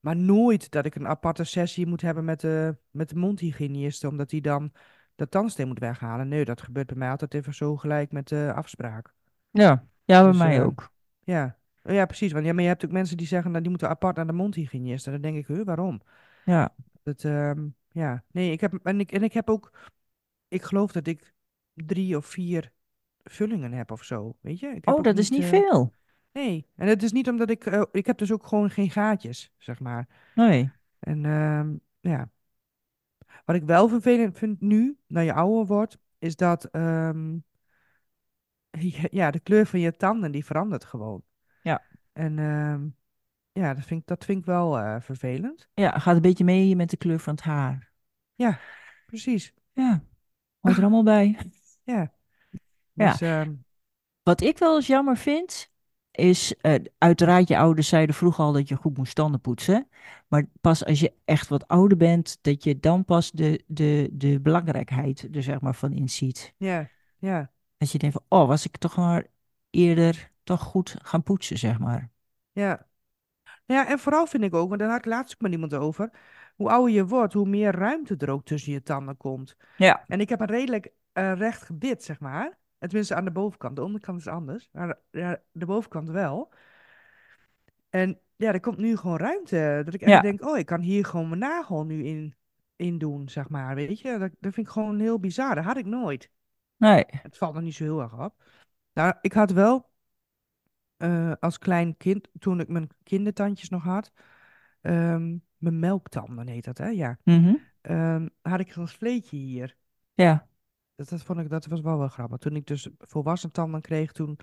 [0.00, 4.30] Maar nooit dat ik een aparte sessie moet hebben met de, met de mondhygiëniste, omdat
[4.30, 4.72] die dan
[5.14, 6.28] de tandsteen moet weghalen.
[6.28, 9.12] Nee, dat gebeurt bij mij altijd even zo gelijk met de afspraak.
[9.50, 10.92] Ja, ja bij Dus, mij eh, ook.
[11.20, 12.32] Ja, ja precies.
[12.32, 14.32] Want ja, maar je hebt ook mensen die zeggen, nou, die moeten apart naar de
[14.32, 15.10] mondhygiëniste.
[15.10, 16.02] En dan denk ik, huh, waarom?
[16.44, 16.74] Ja.
[17.02, 19.90] Dat, ehm, ja, nee, ik heb, en ik, en ik heb ook,
[20.48, 21.32] ik geloof dat ik
[21.74, 22.72] drie of vier
[23.24, 24.66] vullingen heb of zo, weet je?
[24.66, 25.92] Ik heb Oh, dat is niet eh, veel.
[26.32, 29.52] Nee, en het is niet omdat ik, eh, ik heb dus ook gewoon geen gaatjes,
[29.58, 30.08] zeg maar.
[30.34, 30.70] Nee.
[30.98, 32.30] En ehm, ja,
[33.44, 37.36] wat ik wel vervelend vind nu, naar je ouder wordt, is dat, ehm,
[39.10, 41.22] ja, de kleur van je tanden, die verandert gewoon.
[41.62, 41.82] Ja.
[42.12, 42.88] En ehm,
[43.52, 45.68] ja, dat vind ik, dat vind ik wel eh, vervelend.
[45.74, 47.92] Ja, gaat een beetje mee met de kleur van het haar.
[48.34, 48.60] Ja,
[49.06, 49.54] precies.
[49.72, 50.04] Ja,
[50.60, 51.38] hoort er allemaal bij.
[51.82, 52.12] Ja.
[52.92, 53.10] Ja.
[53.10, 53.52] Dus, ehm,
[54.22, 55.70] Wat ik wel eens jammer vind,
[56.10, 59.88] is eh, uiteraard je ouders zeiden vroeger al dat je goed moest tanden poetsen.
[60.28, 64.40] Maar pas als je echt wat ouder bent, dat je dan pas de, de, de
[64.40, 66.54] belangrijkheid er zeg maar van inziet.
[66.56, 67.50] ja, ja.
[67.76, 69.26] Dat je denkt van, oh, was ik toch maar
[69.70, 72.10] eerder toch goed gaan poetsen, zeg maar.
[72.52, 72.86] Ja.
[73.64, 76.10] Ja, en vooral vind ik ook, want daar had ik laatst ook met iemand over,
[76.54, 79.56] hoe ouder je wordt, hoe meer ruimte er ook tussen je tanden komt.
[79.76, 80.04] Ja.
[80.08, 82.58] En ik heb een redelijk eh, recht gebit, zeg maar.
[82.82, 83.76] En Tenminste aan de bovenkant.
[83.76, 84.68] De onderkant is anders.
[84.72, 86.52] Maar ja, de bovenkant wel.
[87.90, 89.82] En ja, er komt nu gewoon ruimte.
[89.84, 90.20] Dat ik echt Ja.
[90.20, 92.34] denk, oh, ik kan hier gewoon mijn nagel nu in,
[92.76, 93.74] in doen, zeg maar.
[93.74, 95.54] Weet je, dat, dat vind ik gewoon heel bizar.
[95.54, 96.30] Dat had ik nooit.
[96.76, 97.04] Nee.
[97.08, 98.42] Het valt nog niet zo heel erg op.
[98.92, 99.90] Nou, ik had wel
[100.96, 104.12] eh, als klein kind, toen ik mijn kindertandjes nog had,
[104.80, 106.88] ehm, mijn melktanden heet dat, hè?
[106.88, 107.18] Ja.
[107.24, 107.54] Mhm.
[107.80, 109.76] Ehm, had ik zo'n vleetje hier.
[110.14, 110.46] Ja.
[111.02, 112.38] Dat, dat vond ik, dat was wel wel grappig.
[112.38, 114.38] Toen ik dus volwassen tanden kreeg, toen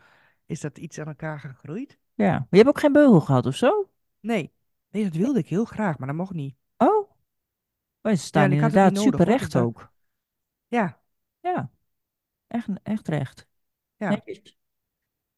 [0.45, 1.99] is dat iets aan elkaar gegroeid.
[2.13, 2.31] Ja.
[2.31, 3.89] Maar je hebt ook geen beugel gehad of zo?
[4.19, 4.53] Nee,
[4.89, 6.55] nee, dat wilde ik heel graag, maar dat mocht niet.
[6.77, 7.11] Oh.
[8.01, 9.91] Maar ze staan het inderdaad super recht ook.
[10.67, 11.01] Ja,
[11.39, 11.71] Ja.
[12.47, 13.47] Echt, echt recht.
[13.95, 14.09] ja.
[14.09, 14.57] Netjes.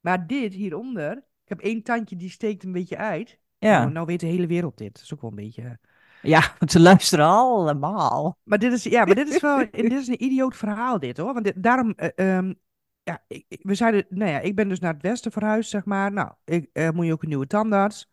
[0.00, 3.38] Maar dit hieronder, ik heb één tandje die steekt een beetje uit.
[3.58, 3.78] Ja.
[3.78, 4.94] Nou, nou weet de hele wereld dit.
[4.94, 5.78] Dat is ook wel een beetje...
[6.22, 8.38] Ja, want ze luisteren allemaal.
[8.42, 11.32] Maar dit is, ja, maar dit is wel dit is een idioot verhaal dit hoor.
[11.32, 12.54] Want dit- daarom, eh, ehm,
[13.02, 16.12] ja, ik, we zeiden, nou ja, ik ben dus naar het westen verhuisd, zeg maar.
[16.12, 18.08] Nou, ik, eh, moet je ook een nieuwe tandarts.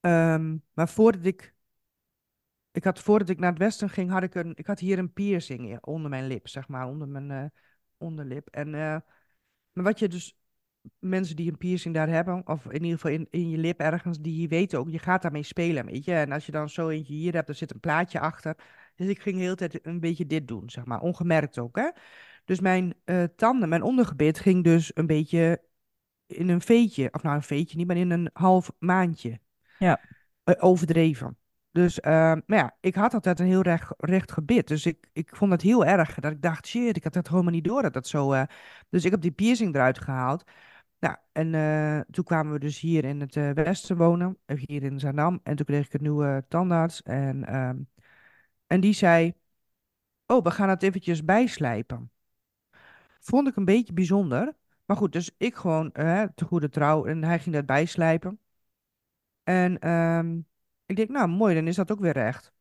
[0.00, 1.54] Ehm, maar voordat ik,
[2.72, 5.12] ik had, voordat ik naar het westen ging, had ik een, ik had hier een
[5.12, 7.44] piercing in- onder mijn lip, zeg maar, onder mijn eh,
[7.98, 8.48] onderlip.
[8.48, 10.36] En, maar wat je dus,
[10.98, 14.20] mensen die een piercing daar hebben, of in ieder geval in, in je lip ergens,
[14.20, 16.14] die weten ook, je gaat daarmee spelen, weet je.
[16.14, 18.56] En als je dan zo eentje hier hebt, er zit een plaatje achter.
[18.94, 21.90] Dus ik ging de hele tijd een beetje dit doen, zeg maar, ongemerkt ook, hè.
[22.44, 25.62] Dus mijn eh, tanden, mijn ondergebit ging dus een beetje
[26.26, 29.40] in een veetje, of nou een veetje niet, maar in een half maandje.
[29.78, 30.00] Ja.
[30.44, 31.38] Eh, overdreven.
[31.70, 32.12] Dus, eh,
[32.46, 34.68] maar ja, ik had altijd een heel recht, recht gebit.
[34.68, 37.52] Dus ik, ik vond het heel erg dat ik dacht, shit, ik had het helemaal
[37.52, 38.44] niet door dat dat zo...
[38.88, 40.44] Dus ik heb die piercing eruit gehaald.
[41.00, 44.82] Nou, en eh, toen kwamen we dus hier in het eh, westen wonen, eh, hier
[44.82, 45.40] in Zaandam.
[45.42, 47.02] En toen kreeg ik een nieuwe tandarts.
[47.02, 47.78] En, ehm,
[48.66, 49.32] en die zei,
[50.26, 52.10] oh, we gaan het eventjes bijslijpen.
[53.20, 54.54] Vond ik een beetje bijzonder.
[54.84, 57.04] Maar goed, dus ik gewoon eh, te goede trouw.
[57.06, 58.40] En hij ging dat bijslijpen.
[59.42, 60.38] En ehm,
[60.86, 62.52] ik denk, nou mooi, dan is dat ook weer recht.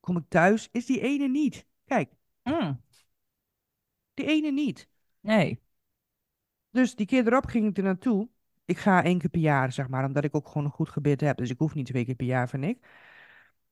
[0.00, 1.66] Kom ik thuis, is die ene niet.
[1.84, 2.80] Kijk, Mm,
[4.14, 4.88] Die ene niet.
[5.20, 5.60] nee.
[6.76, 8.28] Dus die keer erop ging ik er naartoe.
[8.64, 11.20] Ik ga één keer per jaar, zeg maar, omdat ik ook gewoon een goed gebit
[11.20, 11.36] heb.
[11.36, 12.86] Dus ik hoef niet twee keer per jaar, vind ik.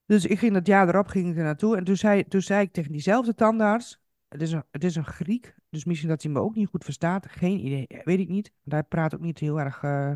[0.06, 1.76] Dus ik ging dat jaar erop ging ik er naartoe.
[1.76, 4.02] En toen zei, toen zei ik tegen diezelfde tandarts.
[4.28, 6.84] Het is, een, het is een Griek, dus misschien dat hij me ook niet goed
[6.84, 7.26] verstaat.
[7.28, 8.52] Geen idee, weet ik niet.
[8.62, 10.12] Want hij praat ook niet heel erg eh,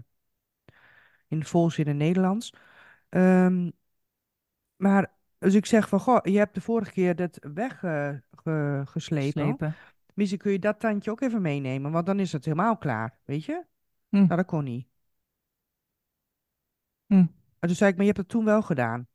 [1.29, 2.55] in volzin in Nederlands.
[3.09, 3.71] Ehm,
[4.77, 9.43] maar, dus ik zeg van, goh, je hebt de vorige keer dat weggeslepen.
[9.43, 9.75] Slepen.
[10.19, 13.45] Misschien kun je dat tandje ook even meenemen, want dan is het helemaal klaar, weet
[13.45, 13.65] je?
[14.09, 14.17] Hm.
[14.17, 14.89] Nou, dat kon niet.
[17.07, 17.15] Hm.
[17.59, 19.09] En toen zei ik, maar je hebt het toen wel gedaan.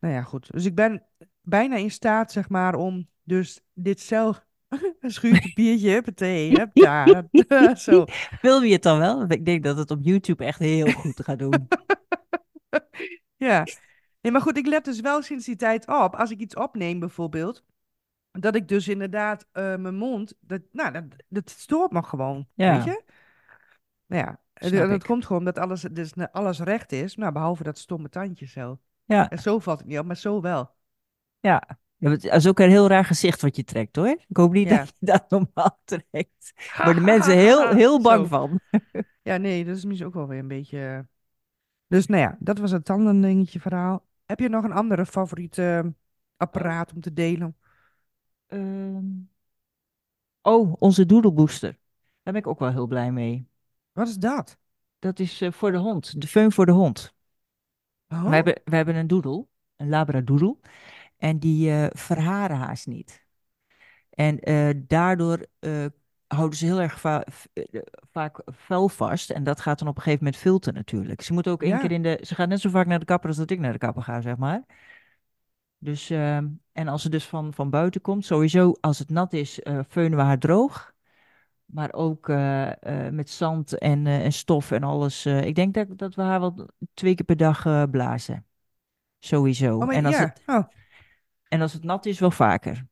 [0.00, 0.52] Nou ja, goed.
[0.52, 1.06] Dus ik ben
[1.40, 4.46] bijna in staat, zeg maar, om dus dit zelf...
[5.00, 7.26] Een schuurpapiertje, huppatee, hup daar.
[7.78, 8.04] Zo.
[8.38, 9.24] Film je het dan wel?
[9.28, 11.68] Ik denk dat het op YouTube echt heel goed gaat doen.
[13.36, 13.66] Ja.
[14.20, 16.14] Nee, maar goed, ik let dus wel sinds die tijd op.
[16.14, 17.64] Als ik iets opneem bijvoorbeeld,
[18.38, 22.74] dat ik dus inderdaad eh, mijn mond, dat, nou, dat, dat stoort me gewoon, Ja.
[22.74, 23.02] weet je?
[24.06, 25.02] Nou ja, Snap dat ik.
[25.02, 28.78] komt gewoon omdat alles, dus alles recht is, nou, behalve dat stomme tandje zo.
[29.04, 30.70] Ja, En zo valt het niet op, maar zo wel.
[31.40, 31.78] ja.
[31.96, 34.06] Ja, Het is ook een heel raar gezicht wat je trekt hoor.
[34.28, 34.76] Ik hoop niet Ja.
[34.78, 36.52] dat je dat normaal trekt.
[36.76, 38.26] Daar worden mensen heel, heel bang Zo.
[38.28, 38.60] van.
[39.22, 40.78] Ja, nee, dat is misschien ook wel weer een beetje...
[40.78, 40.98] eh.
[41.86, 44.06] Dus nou ja, dat was het tandendingetje verhaal.
[44.24, 45.90] Heb je nog een andere favoriete eh,
[46.36, 47.56] apparaat om te delen?
[48.46, 49.04] Ehm,
[50.42, 51.70] Oh, onze Doodle Booster.
[52.22, 53.48] Daar ben ik ook wel heel blij mee.
[53.92, 54.58] Wat is dat?
[54.98, 56.20] Dat is eh, voor de hond.
[56.20, 57.14] De föhn voor de hond.
[58.08, 60.56] Oh, We hebben, we hebben een doedel, een labradoodle.
[61.16, 63.24] En die eh, verharen haast niet.
[64.10, 65.46] En eh, daardoor
[66.26, 67.24] houden ze heel erg va-
[68.10, 69.30] vaak vuil vast.
[69.30, 71.22] En dat gaat dan op een gegeven moment filteren natuurlijk.
[71.22, 71.78] Ze moet ook één Ja.
[71.80, 72.18] keer in de...
[72.22, 74.20] Ze gaat net zo vaak naar de kapper als dat ik naar de kapper ga,
[74.20, 74.62] zeg maar.
[75.84, 79.62] Dus, ehm, en als ze dus van, van buiten komt, sowieso als het nat is,
[79.62, 80.92] eh feunen we haar droog.
[81.64, 85.26] Maar ook eh, eh, met zand en, en stof en alles.
[85.26, 88.46] ik denk dat, dat we haar wel twee keer per dag blazen.
[89.18, 89.78] Sowieso.
[89.78, 90.20] oh en, als ja.
[90.22, 90.64] het, Oh,
[91.48, 92.86] en als het nat is, wel vaker.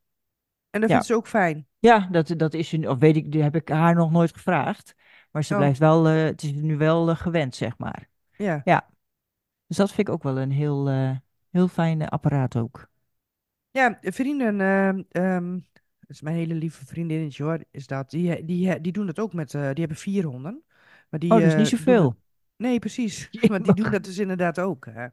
[0.70, 0.88] en dat Ja.
[0.88, 1.66] vindt ze ook fijn.
[1.78, 4.94] Ja, dat, dat is of weet ik, die heb ik haar nog nooit gevraagd.
[5.30, 5.58] Maar ze Oh.
[5.58, 8.08] blijft wel, het is nu wel gewend, zeg maar.
[8.36, 8.90] Ja.
[9.66, 10.88] Dus dat vind ik ook wel een heel,
[11.52, 12.90] heel fijn eh, apparaat ook.
[13.70, 15.52] Ja, vrienden, ehm, ehm,
[16.00, 18.10] dat is mijn hele lieve vriendinnetje hoor, is dat.
[18.10, 20.62] Die, die, die doen dat ook met, eh, die hebben vier honden.
[21.08, 22.16] Maar die, Oh, dus eh, niet doen zoveel.
[22.56, 23.28] Nee, precies.
[23.50, 24.86] Maar die doen dat dus inderdaad ook.
[24.90, 25.06] hè.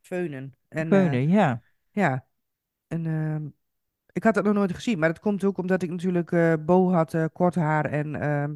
[0.00, 0.54] Feunen.
[0.68, 1.62] En, eh, Feunen, ja.
[1.90, 2.26] ja,
[2.86, 3.48] en ehm,
[4.12, 4.98] ik had dat nog nooit gezien.
[4.98, 8.54] Maar dat komt ook omdat ik natuurlijk, eh Bo had eh, kort haar en ehm,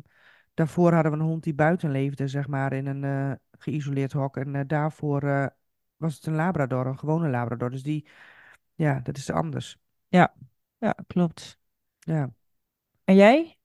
[0.55, 4.37] daarvoor hadden we een hond die buiten leefde, zeg maar, in een eh, geïsoleerd hok.
[4.37, 5.47] En eh, daarvoor eh,
[5.97, 7.71] was het een Labrador, een gewone Labrador.
[7.71, 8.07] Dus die,
[8.75, 9.79] ja, dat is anders.
[10.09, 10.35] Ja,
[10.79, 11.59] ja, klopt.
[11.99, 12.31] Ja.
[13.05, 13.59] En jij?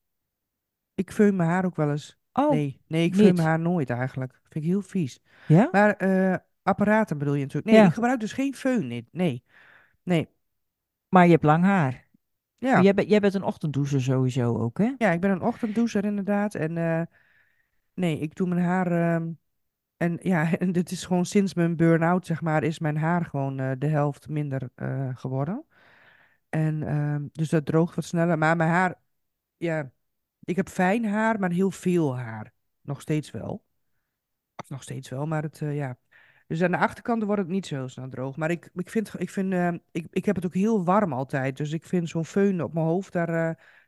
[0.93, 2.17] Ik veun mijn haar ook wel eens.
[2.33, 4.39] Oh, Nee, nee, ik veun mijn haar nooit eigenlijk.
[4.43, 5.19] Vind ik heel vies.
[5.47, 5.69] ja?
[5.71, 7.65] Maar eh, apparaten bedoel je natuurlijk.
[7.71, 7.87] Nee, Ja.
[7.87, 8.87] ik gebruik dus geen föhn.
[8.87, 9.43] Nee, nee.
[10.03, 10.27] nee.
[11.09, 12.07] Maar je hebt lang haar.
[12.57, 12.81] Ja.
[12.81, 14.93] Jij, bent, jij bent een ochtenddoucher sowieso ook, hè?
[14.97, 16.55] ja, ik ben een ochtenddoucher inderdaad.
[16.55, 17.01] En eh,
[17.93, 18.91] nee, ik doe mijn haar...
[18.91, 19.31] ehm,
[19.99, 23.59] en ja, en dit is gewoon sinds mijn burn-out, zeg maar, is mijn haar gewoon
[23.59, 25.65] eh, de helft minder eh, geworden.
[26.49, 28.38] En ehm, dus dat droogt wat sneller.
[28.38, 28.95] Maar mijn haar,
[29.57, 29.91] ja,
[30.43, 32.53] ik heb fijn haar, maar heel veel haar.
[32.81, 33.63] Nog steeds wel.
[34.67, 35.97] Nog steeds wel, maar het, eh, ja.
[36.47, 38.35] Dus aan de achterkant wordt het niet zo snel droog.
[38.35, 41.57] Maar ik, ik vind, ik vind eh, ik, ik heb het ook heel warm altijd.
[41.57, 43.27] Dus ik vind zo'n föhn op mijn hoofd, daar,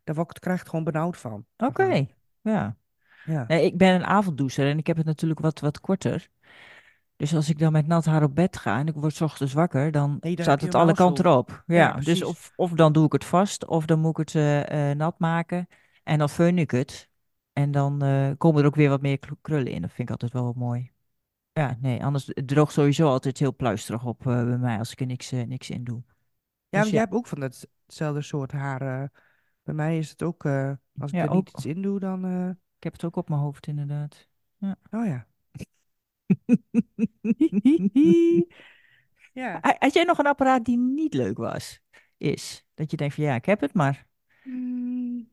[0.04, 1.45] daar word ik, krijg ik het gewoon benauwd van.
[1.58, 2.08] Oké,
[2.41, 2.78] ja.
[3.26, 3.46] Ja.
[3.48, 6.30] Nee, ik ben een avonddoucher en ik heb het natuurlijk wat, wat korter.
[7.22, 9.54] Dus als ik dan met nat haar op bed ga en ik word 's ochtends
[9.54, 11.64] wakker, dan Nee, staat het alle kanten op.
[11.66, 14.36] Ja, Ja, dus of, of dan doe ik het vast, of dan moet ik het
[14.36, 15.68] eh, eh, nat maken.
[16.04, 17.10] En dan föhn ik het.
[17.54, 19.82] En dan eh, komen er ook weer wat meer krullen in.
[19.82, 20.92] Dat vind ik altijd wel mooi.
[21.54, 25.06] Ja, nee, anders het droogt sowieso altijd heel pluisterig op bij mij als ik er
[25.06, 26.04] niks, niks in doe.
[26.70, 26.94] Ja, Dus ja.
[26.94, 29.12] jij hebt ook van datzelfde soort haar.
[29.64, 32.58] bij mij is het ook, als ik Ja, er niet iets in doe, dan...
[32.82, 34.28] Ik heb het ook op mijn hoofd inderdaad.
[34.58, 34.76] Ja.
[34.91, 35.28] oh ja.
[39.34, 39.58] ja.
[39.62, 41.80] Ha- Had jij nog een apparaat die niet leuk was?
[42.17, 42.65] Is.
[42.74, 44.08] Dat je denkt van ja, ik heb het, maar
[44.44, 45.29] Hmm.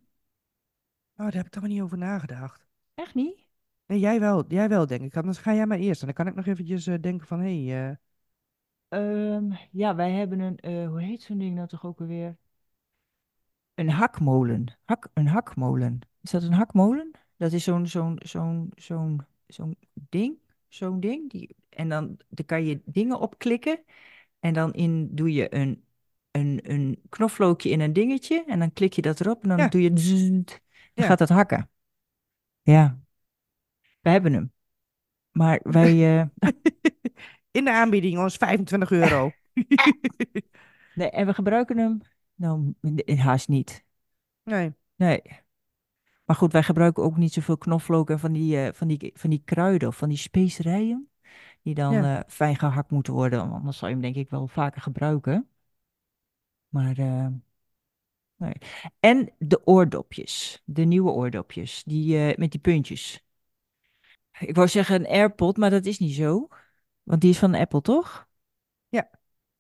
[1.17, 2.67] Oh, daar heb ik toch maar niet over nagedacht.
[2.95, 3.47] echt niet?
[3.87, 5.17] Nee, jij wel, jij wel, denk ik.
[5.17, 6.01] Anders ga jij maar eerst.
[6.01, 7.97] En dan kan ik nog eventjes eh, denken van, hé, hey, eh,
[8.89, 12.37] Ehm, ja, wij hebben een, eh, hoe heet zo'n ding nou toch ook alweer?
[13.75, 14.79] Een hakmolen.
[14.85, 15.99] Hak, een hakmolen.
[16.23, 17.11] Is dat een hakmolen?
[17.39, 19.77] Dat is zo'n zo'n zo'n zo'n zo'n
[20.09, 20.37] ding.
[20.69, 21.31] Zo'n ding.
[21.31, 23.81] Die, en dan, dan kan je dingen opklikken.
[24.41, 25.83] En dan in doe je een
[26.31, 29.69] een, een knoflookje in een dingetje en dan klik je dat erop en dan Ja,
[29.69, 29.93] doe je
[30.95, 31.71] dan gaat het hakken.
[32.63, 32.99] Ja,
[34.01, 34.53] we hebben hem.
[35.31, 36.27] Maar wij, eh,
[37.51, 39.31] In de aanbieding, ons 25 euro.
[40.95, 42.01] nee, en we gebruiken hem,
[42.35, 42.75] nou,
[43.05, 43.85] in- haast niet.
[44.43, 45.23] Nee, Nee.
[46.29, 49.31] Maar goed, wij gebruiken ook niet zoveel knoflook en van die, eh, van die, van
[49.31, 51.11] die kruiden of van die specerijen.
[51.63, 53.39] Die dan ja, eh, fijn gehakt moeten worden.
[53.39, 55.49] want Anders zou je hem denk ik wel vaker gebruiken.
[56.69, 57.27] Maar eh,
[58.37, 58.53] nee.
[59.01, 60.63] En de oordopjes.
[60.65, 61.85] De nieuwe oordopjes.
[61.85, 63.25] Die met die puntjes.
[64.39, 66.49] Ik wou zeggen een AirPod, maar dat is niet zo.
[67.03, 68.29] Want die is van Apple, toch?
[68.89, 69.11] ja,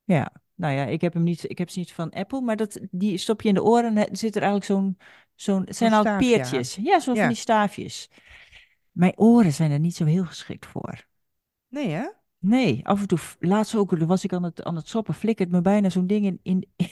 [0.04, 0.32] Ja.
[0.58, 3.18] Nou ja, ik heb hem niet, ik heb ze niet van Apple, maar dat, die
[3.18, 4.98] stop je in de oren en zit er eigenlijk zo'n,
[5.34, 6.74] zo'n, het zo'n zijn al peertjes.
[6.74, 8.10] Ja, zo van die staafjes.
[8.92, 11.06] Mijn oren zijn er niet zo heel geschikt voor.
[11.68, 12.08] nee hè?
[12.38, 15.50] Nee, af en toe, laatst ook, toen was ik aan het, aan het soppen, flikkert
[15.50, 16.68] me bijna zo'n ding in, in,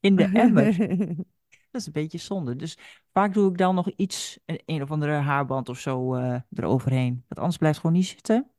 [0.00, 0.76] in de emmer.
[1.70, 2.56] Dat is een beetje zonde.
[2.56, 2.78] Dus
[3.12, 7.12] vaak doe ik dan nog iets, een, een of andere haarband of zo eh, eroverheen.
[7.12, 8.50] Want anders blijft het gewoon niet zitten.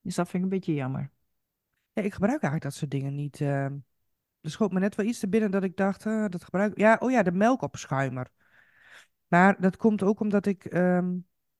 [0.00, 1.13] Dus dat vind ik een beetje jammer.
[1.94, 3.40] Ja, ik gebruik eigenlijk dat soort dingen niet.
[3.40, 3.64] eh.
[3.64, 6.96] er schoot me net wel iets te binnen dat ik dacht, eh, dat gebruik Ja,
[7.00, 8.30] oh ja, de melkopschuimer.
[9.28, 11.16] Maar dat komt ook omdat ik ehm,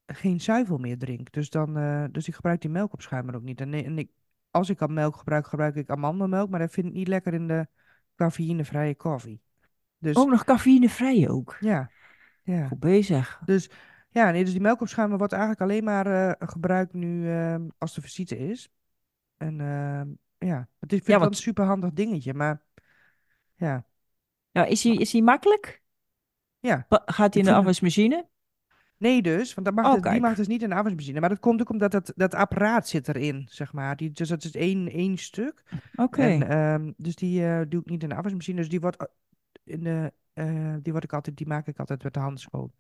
[0.07, 1.33] geen zuivel meer drink.
[1.33, 3.61] Dus, dan, eh, dus ik gebruik die melkopschuimer ook niet.
[3.61, 4.11] En, nee, en ik,
[4.51, 6.51] als ik al melk gebruik, gebruik ik amandelmelk.
[6.51, 7.67] Maar dat vind ik niet lekker in de
[8.17, 9.41] cafeïnevrije koffie.
[9.99, 11.57] Dus Ook nog cafeïnevrij ook.
[11.61, 11.91] ja,
[12.43, 12.67] ja.
[12.67, 13.41] Goed bezig.
[13.45, 13.71] Dus
[14.11, 18.01] ja, nee, dus die melkopschuimer wordt eigenlijk alleen maar eh, gebruikt nu ehm, als de
[18.01, 18.69] visite is.
[19.37, 20.09] En ehm,
[20.47, 22.35] ja, het is, vind Ja, het wel een want super handig dingetje.
[22.35, 22.63] Maar
[23.55, 23.87] ja,
[24.51, 25.83] ja, is hij is hij makkelijk?
[26.61, 26.87] ja.
[26.89, 28.29] Gaat hij in de het afwasmachine?
[28.97, 31.21] Nee, dus, want dat mag Oh, dus, die mag dus niet in de afwasmachine.
[31.21, 33.97] Maar dat komt ook omdat dat, dat apparaat zit erin, zeg maar.
[33.97, 35.63] Die, dus dat is één, één stuk.
[35.71, 36.23] En Oké.
[36.43, 38.57] ehm, dus die eh, doe ik niet in de afwasmachine.
[38.57, 39.07] Dus die wordt, eh,
[39.65, 42.73] in de, eh, die word ik altijd, die maak ik altijd met de hand schoon.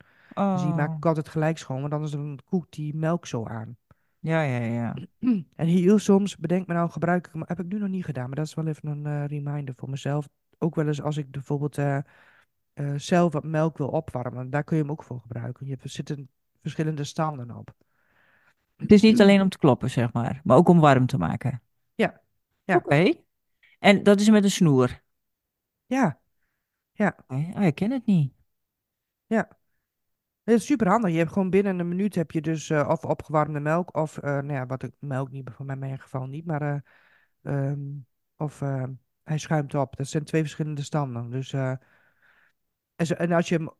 [0.50, 3.46] Dus die maak Oh, ik altijd gelijk schoon, want anders dan koekt die melk zo
[3.46, 3.76] aan.
[4.24, 4.94] Ja, ja, ja.
[5.56, 8.26] En heel soms, bedenk me nou, gebruik ik hem, heb ik nu nog niet gedaan,
[8.26, 10.28] maar dat is wel even een eh, reminder voor mezelf.
[10.58, 11.96] Ook wel eens als ik bijvoorbeeld eh,
[12.72, 15.66] eh, zelf wat melk wil opwarmen, daar kun je hem ook voor gebruiken.
[15.66, 16.28] Je hebt, er zitten
[16.60, 17.74] verschillende standen op.
[18.76, 21.62] Het is niet alleen om te kloppen, zeg maar, maar ook om warm te maken.
[21.94, 22.20] Ja,
[22.64, 23.12] ja, Oké.
[23.78, 25.02] En dat is met een snoer.
[25.86, 26.20] ja,
[26.92, 27.16] ja.
[27.28, 28.32] Oh, ik ken het niet.
[29.26, 29.48] ja.
[30.44, 31.10] Het is super handig.
[31.10, 34.30] Je hebt gewoon binnen een minuut heb je dus eh, of opgewarmde melk of, eh,
[34.30, 36.78] nou ja, wat ik, melk niet, voor mij in mijn geval niet, maar eh,
[37.42, 37.80] ehm,
[38.36, 38.58] of
[39.22, 39.96] hij schuimt op.
[39.96, 41.30] Dat zijn twee verschillende standen.
[41.30, 41.78] Dus, en,
[42.96, 43.70] zo- en als je hem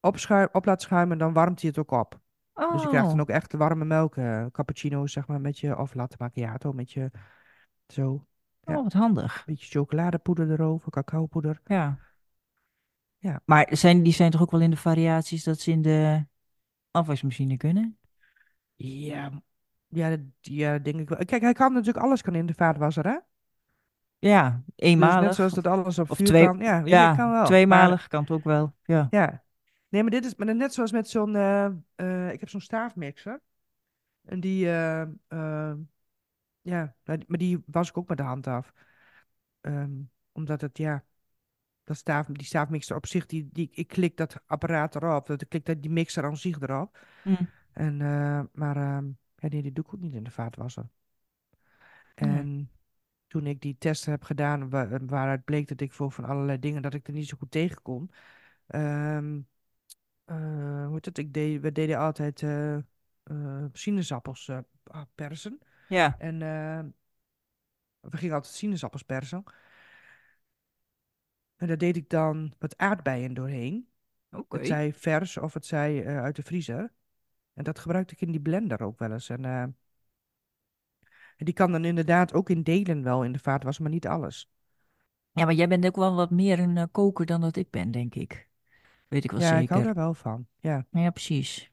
[0.00, 2.20] opschuim, op laat schuimen, dan warmt hij het ook op.
[2.72, 4.14] Dus je krijgt dan Oh, ook echt warme melk,
[4.52, 7.10] cappuccino's zeg maar, met je, of latte macchiato met je,
[7.86, 8.26] zo,
[8.60, 9.44] ja, oh, wat handig.
[9.46, 11.60] beetje chocoladepoeder erover, cacaopoeder.
[11.64, 11.98] Ja.
[13.20, 16.26] Ja, Maar zijn, die zijn toch ook wel in de variaties dat ze in de
[16.90, 17.98] afwasmachine kunnen?
[18.76, 19.42] ja,
[19.88, 21.18] ja, dat, ja, denk ik wel.
[21.24, 23.18] Kijk, hij kan natuurlijk alles kan in de vaatwasser, hè?
[24.18, 26.58] Ja, Dus net eenmalig zoals of, dat alles op of vuur twee, kan.
[26.58, 27.36] Ja, je, ja, kan wel.
[27.36, 28.74] Maar tweemalig kan het ook wel.
[28.84, 29.06] Ja.
[29.10, 29.42] ja,
[29.88, 31.64] nee, maar dit is maar net zoals met zo'n, eh,
[31.94, 33.40] eh, ik heb zo'n staafmixer.
[34.24, 35.72] En die, eh, eh,
[36.60, 38.72] ja, die- maar die was ik ook met de hand af.
[39.60, 39.90] Ehm,
[40.32, 41.04] omdat het, ja,
[41.90, 45.26] dat staaf, die staafmixer op zich, die, die, ik klik dat apparaat erop.
[45.26, 46.98] Dat, ik klik dat, die mixer aan zich erop.
[47.24, 50.88] Hm, En, eh, maar ehm, ja, nee, die doe ik ook niet in de vaatwasser.
[52.20, 52.38] nee.
[52.38, 52.70] En
[53.26, 56.82] toen ik die test heb gedaan, wa- waaruit bleek dat ik voor van allerlei dingen,
[56.82, 58.10] dat ik er niet zo goed tegen kon.
[58.66, 59.40] Ehm,
[60.24, 61.18] eh, hoe heet het?
[61.18, 62.78] Ik deed, we deden altijd eh,
[63.72, 64.50] sinaasappels
[65.14, 65.58] persen.
[65.88, 66.38] Ja, En
[68.00, 69.42] we gingen altijd sinaasappels persen.
[71.60, 73.88] En daar deed ik dan wat aardbeien doorheen.
[74.48, 76.92] Het zij vers of het zij eh, uit de vriezer.
[77.54, 79.28] En dat gebruikte ik in die blender ook wel eens.
[79.28, 79.74] En, eh, en
[81.36, 84.50] die kan dan inderdaad ook in delen wel in de vaatwasser, maar niet alles.
[85.32, 87.90] Ja, maar jij bent ook wel wat meer een eh, koker dan dat ik ben,
[87.90, 88.48] denk ik.
[89.08, 89.94] Weet ik wel Ja, ik hou zeker.
[89.94, 90.46] daar wel van.
[90.58, 91.72] Ja, Ja, precies.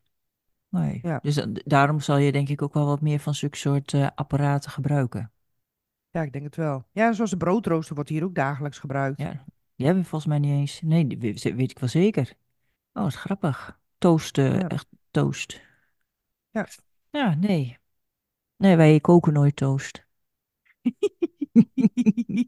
[0.70, 1.00] Nee.
[1.02, 1.20] ja.
[1.22, 5.32] Dus daarom zal je denk ik ook wel wat meer van zulke soort apparaten gebruiken.
[6.10, 6.88] Ja, ik denk het wel.
[6.92, 9.20] Ja, zoals de broodrooster wordt hier ook dagelijks gebruikt.
[9.20, 9.46] Ja,
[9.78, 10.82] die hebben we volgens mij niet eens.
[10.82, 12.34] Nee, die weet, weet ik wel zeker.
[12.94, 13.80] Oh, wat grappig.
[13.98, 15.62] Toast, eh, Ja, echt toast.
[16.50, 16.68] ja.
[17.10, 17.78] Ja, nee.
[18.56, 20.06] Nee, wij koken nooit toast.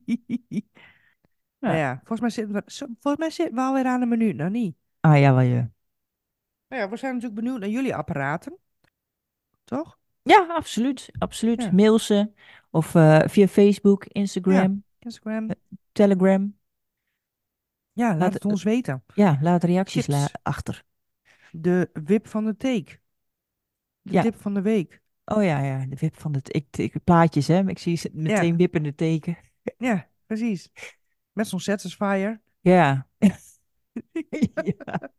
[1.59, 1.79] Nou Ja.
[1.79, 4.49] ja, volgens mij zitten we, zo- volgens mij zitten we alweer aan een minuut, nou
[4.49, 4.75] niet?
[4.99, 5.69] Ah ja, wel je.
[6.67, 8.57] Nou ja, we zijn natuurlijk benieuwd naar jullie apparaten,
[9.63, 9.97] toch?
[10.21, 11.09] Ja, absoluut.
[11.17, 11.63] Absoluut.
[11.63, 12.31] Ja, Mail ze.
[12.69, 14.05] Of eh, via Facebook.
[14.05, 15.49] Instagram, Instagram.
[15.49, 15.55] eh,
[15.91, 16.57] Telegram.
[17.99, 19.03] Ja, laat Laat- het ons weten.
[19.13, 20.83] Ja, laat reacties la- achter.
[21.51, 23.01] De wip van de teek.
[24.01, 24.21] De Ja.
[24.21, 25.01] tip van de week.
[25.25, 26.55] Oh ja, ja, de wip van het...
[26.55, 27.67] Ik, ik, plaatjes, hè.
[27.67, 29.37] Ik zie ze meteen wippende teken.
[29.77, 30.71] Ja, precies.
[31.31, 32.41] Met zo'n satisfier.
[32.59, 33.07] Ja.
[34.63, 35.09] ja.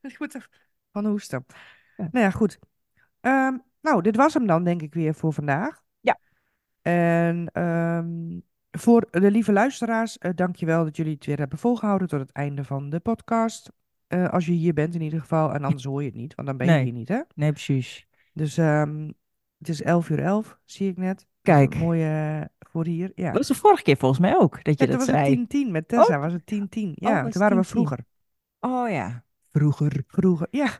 [0.00, 0.48] Ik moet er
[0.92, 1.44] van hoesten.
[1.96, 2.08] Ja.
[2.12, 2.58] Nou ja, goed.
[3.20, 5.82] Ehm, nou, dit was hem dan, denk ik, weer voor vandaag.
[6.00, 6.18] Ja.
[6.82, 8.40] En ehm,
[8.78, 12.64] voor de lieve luisteraars, eh dankjewel dat jullie het weer hebben volgehouden tot het einde
[12.64, 13.72] van de podcast.
[14.06, 16.48] Eh, als je hier bent in ieder geval, en anders hoor je het niet, want
[16.48, 16.84] dan ben je Nee.
[16.84, 17.20] hier niet, hè?
[17.34, 18.06] Nee, precies.
[18.32, 19.10] Dus ehm,
[19.58, 21.26] het is 11 uur 11, zie ik net.
[21.42, 21.74] Kijk.
[21.76, 23.12] Mooi eh, voor hier.
[23.14, 23.24] Ja.
[23.26, 25.30] Dat was de vorige keer volgens mij ook, dat je Ja, dat was zei.
[25.40, 26.92] het 10-10 met Tessa, was het 10-10.
[26.94, 27.66] Ja, was toen waren we 10-10.
[27.68, 27.98] vroeger.
[28.60, 29.24] Oh ja.
[29.52, 30.04] Vroeger.
[30.06, 30.68] Vroeger, ja.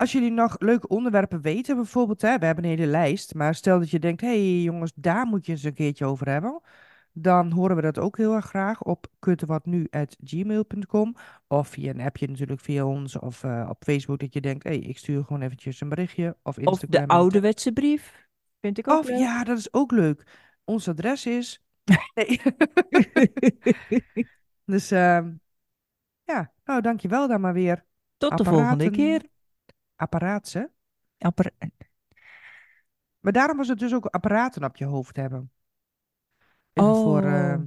[0.00, 3.78] Als jullie nog leuke onderwerpen weten, bijvoorbeeld, hè, we hebben een hele lijst, maar stel
[3.78, 6.60] dat je denkt, hé hey, jongens, daar moet je eens een keertje over hebben,
[7.12, 11.14] dan horen we dat ook heel erg graag op kuttewatnu.gmail.com
[11.46, 14.70] of via een appje natuurlijk via ons of eh, op Facebook dat je denkt, hé,
[14.70, 17.06] hey, ik stuur gewoon eventjes een berichtje of Of Instagram.
[17.06, 18.28] de ouderwetse brief.
[18.60, 19.18] Vind ik ook Of leuk.
[19.18, 20.26] ja, dat is ook leuk.
[20.64, 21.62] Ons adres is.
[22.14, 22.40] Nee.
[24.64, 25.32] dus ehm,
[26.24, 27.84] ja, nou dankjewel dan maar weer.
[28.16, 29.28] Tot de volgende keer.
[30.00, 30.70] Apparaatse.
[31.18, 31.50] Appara-
[33.20, 35.52] Maar daarom was het dus ook apparaten op je hoofd hebben.
[36.72, 37.66] Even voor, Oh, ehm,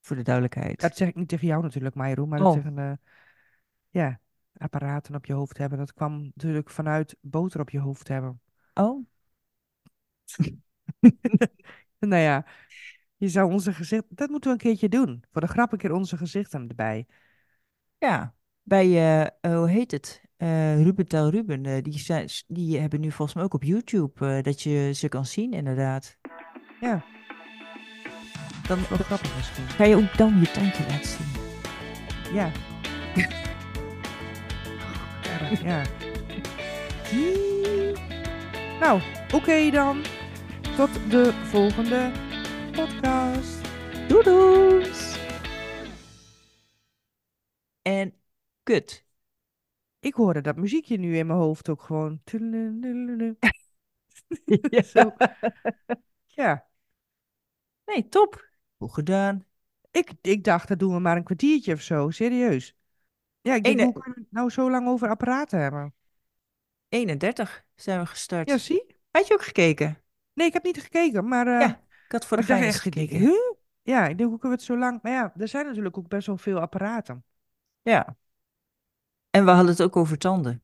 [0.00, 0.80] voor de duidelijkheid.
[0.80, 2.54] dat zeg ik niet tegen jou natuurlijk, Mayroen, maar dat Oh.
[2.54, 2.92] tegen, eh,
[3.90, 4.20] ja,
[4.56, 5.78] apparaten op je hoofd hebben.
[5.78, 8.40] Dat kwam natuurlijk vanuit boter op je hoofd hebben.
[8.74, 9.06] Oh,
[11.98, 12.46] Nou ja,
[13.16, 15.24] je zou onze gezicht, dat moeten we een keertje doen.
[15.30, 17.06] Voor de grap een keer onze gezichten erbij.
[17.98, 18.34] ja.
[18.66, 20.23] Bij, eh, eh, hoe heet het?
[20.44, 21.66] Eh Ruben Tel Ruben.
[21.66, 25.08] eh, die, zijn, die hebben nu volgens mij ook op YouTube eh, dat je ze
[25.08, 26.18] kan zien, inderdaad.
[26.80, 27.04] Ja,
[28.66, 29.64] Dan wel grappig misschien.
[29.68, 31.26] ga je ook dan je tandje laten zien.
[32.34, 32.50] Ja.
[35.62, 35.82] Ja.
[38.80, 39.00] Nou,
[39.32, 40.02] oké dan.
[40.76, 42.10] Tot de volgende
[42.72, 43.60] podcast.
[44.08, 45.18] Doedoes!
[47.82, 48.14] En
[48.62, 49.03] kut.
[50.04, 52.20] Ik hoorde dat muziekje nu in mijn hoofd ook gewoon.
[54.70, 54.82] Ja.
[54.82, 55.14] Zo.
[56.26, 56.66] Ja,
[57.84, 58.48] Nee, top.
[58.78, 59.44] Goed gedaan.
[59.90, 62.10] ik, ik dacht dat doen we maar een kwartiertje of zo.
[62.10, 62.76] Serieus.
[63.40, 65.94] Ja, ik denk, Ene- hoe kunnen we het nou zo lang over apparaten hebben?
[66.88, 68.48] 31 zijn we gestart.
[68.48, 68.96] Ja, zie?
[69.10, 70.02] Had je ook gekeken?
[70.32, 71.46] Nee, ik heb niet gekeken, maar...
[71.46, 73.18] eh, Ja, ik had voor de echt, gekeken.
[73.18, 73.52] huh?
[73.82, 75.02] Ja, ik denk, hoe kunnen we het zo lang...
[75.02, 77.24] Maar ja, er zijn natuurlijk ook best wel veel apparaten.
[77.82, 78.16] Ja.
[79.34, 80.62] En we hadden het ook over tanden.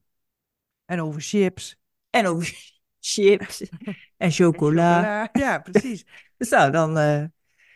[0.85, 1.77] En over chips.
[2.11, 2.47] En over
[3.01, 5.29] chips en en chocola.
[5.33, 6.05] Ja, precies.
[6.37, 6.99] Dus nou, dan...
[6.99, 7.25] eh,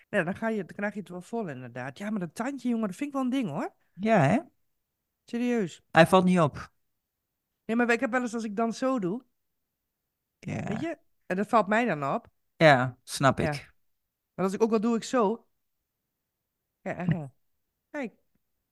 [0.08, 1.98] Ja, dan, ga je, dan krijg je het wel vol inderdaad.
[1.98, 3.74] Ja, maar dat tandje, jongen, dat vind ik wel een ding hoor.
[3.92, 4.38] ja, hè?
[5.24, 5.82] Serieus.
[5.90, 6.72] Hij valt niet op.
[7.64, 9.24] Nee, maar ik heb wel eens als ik dan zo doe,
[10.38, 10.98] Ja, weet je?
[11.26, 12.28] En dat valt mij dan op.
[12.56, 13.50] ja snap Ja.
[13.52, 13.72] ik.
[14.34, 15.46] Maar als ik ook wel doe, ik zo.
[16.80, 17.32] Ja, en dan.
[17.90, 18.14] Kijk.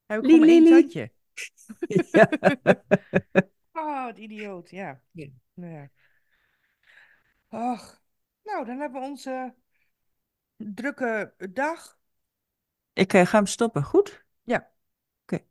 [0.06, 1.12] Heb ik Lie, gewoon maar één tandje.
[2.12, 2.28] Ja.
[3.72, 5.02] Oh, wat idioot, ja.
[5.10, 5.28] Ja.
[5.54, 5.90] Nou ja.
[7.48, 8.02] Och.
[8.42, 9.54] Nou, dan hebben we onze
[10.56, 11.98] drukke dag.
[12.92, 14.24] Ik eh, ga hem stoppen, goed?
[14.42, 14.72] Ja.
[15.22, 15.44] Oké.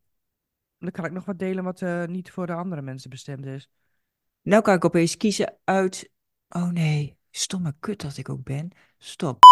[0.78, 3.70] Dan kan ik nog wat delen wat eh, niet voor de andere mensen bestemd is.
[4.42, 6.12] Nou kan ik opeens kiezen uit...
[6.50, 8.72] Oh nee, stomme kut dat ik ook ben.
[8.98, 9.51] Stop.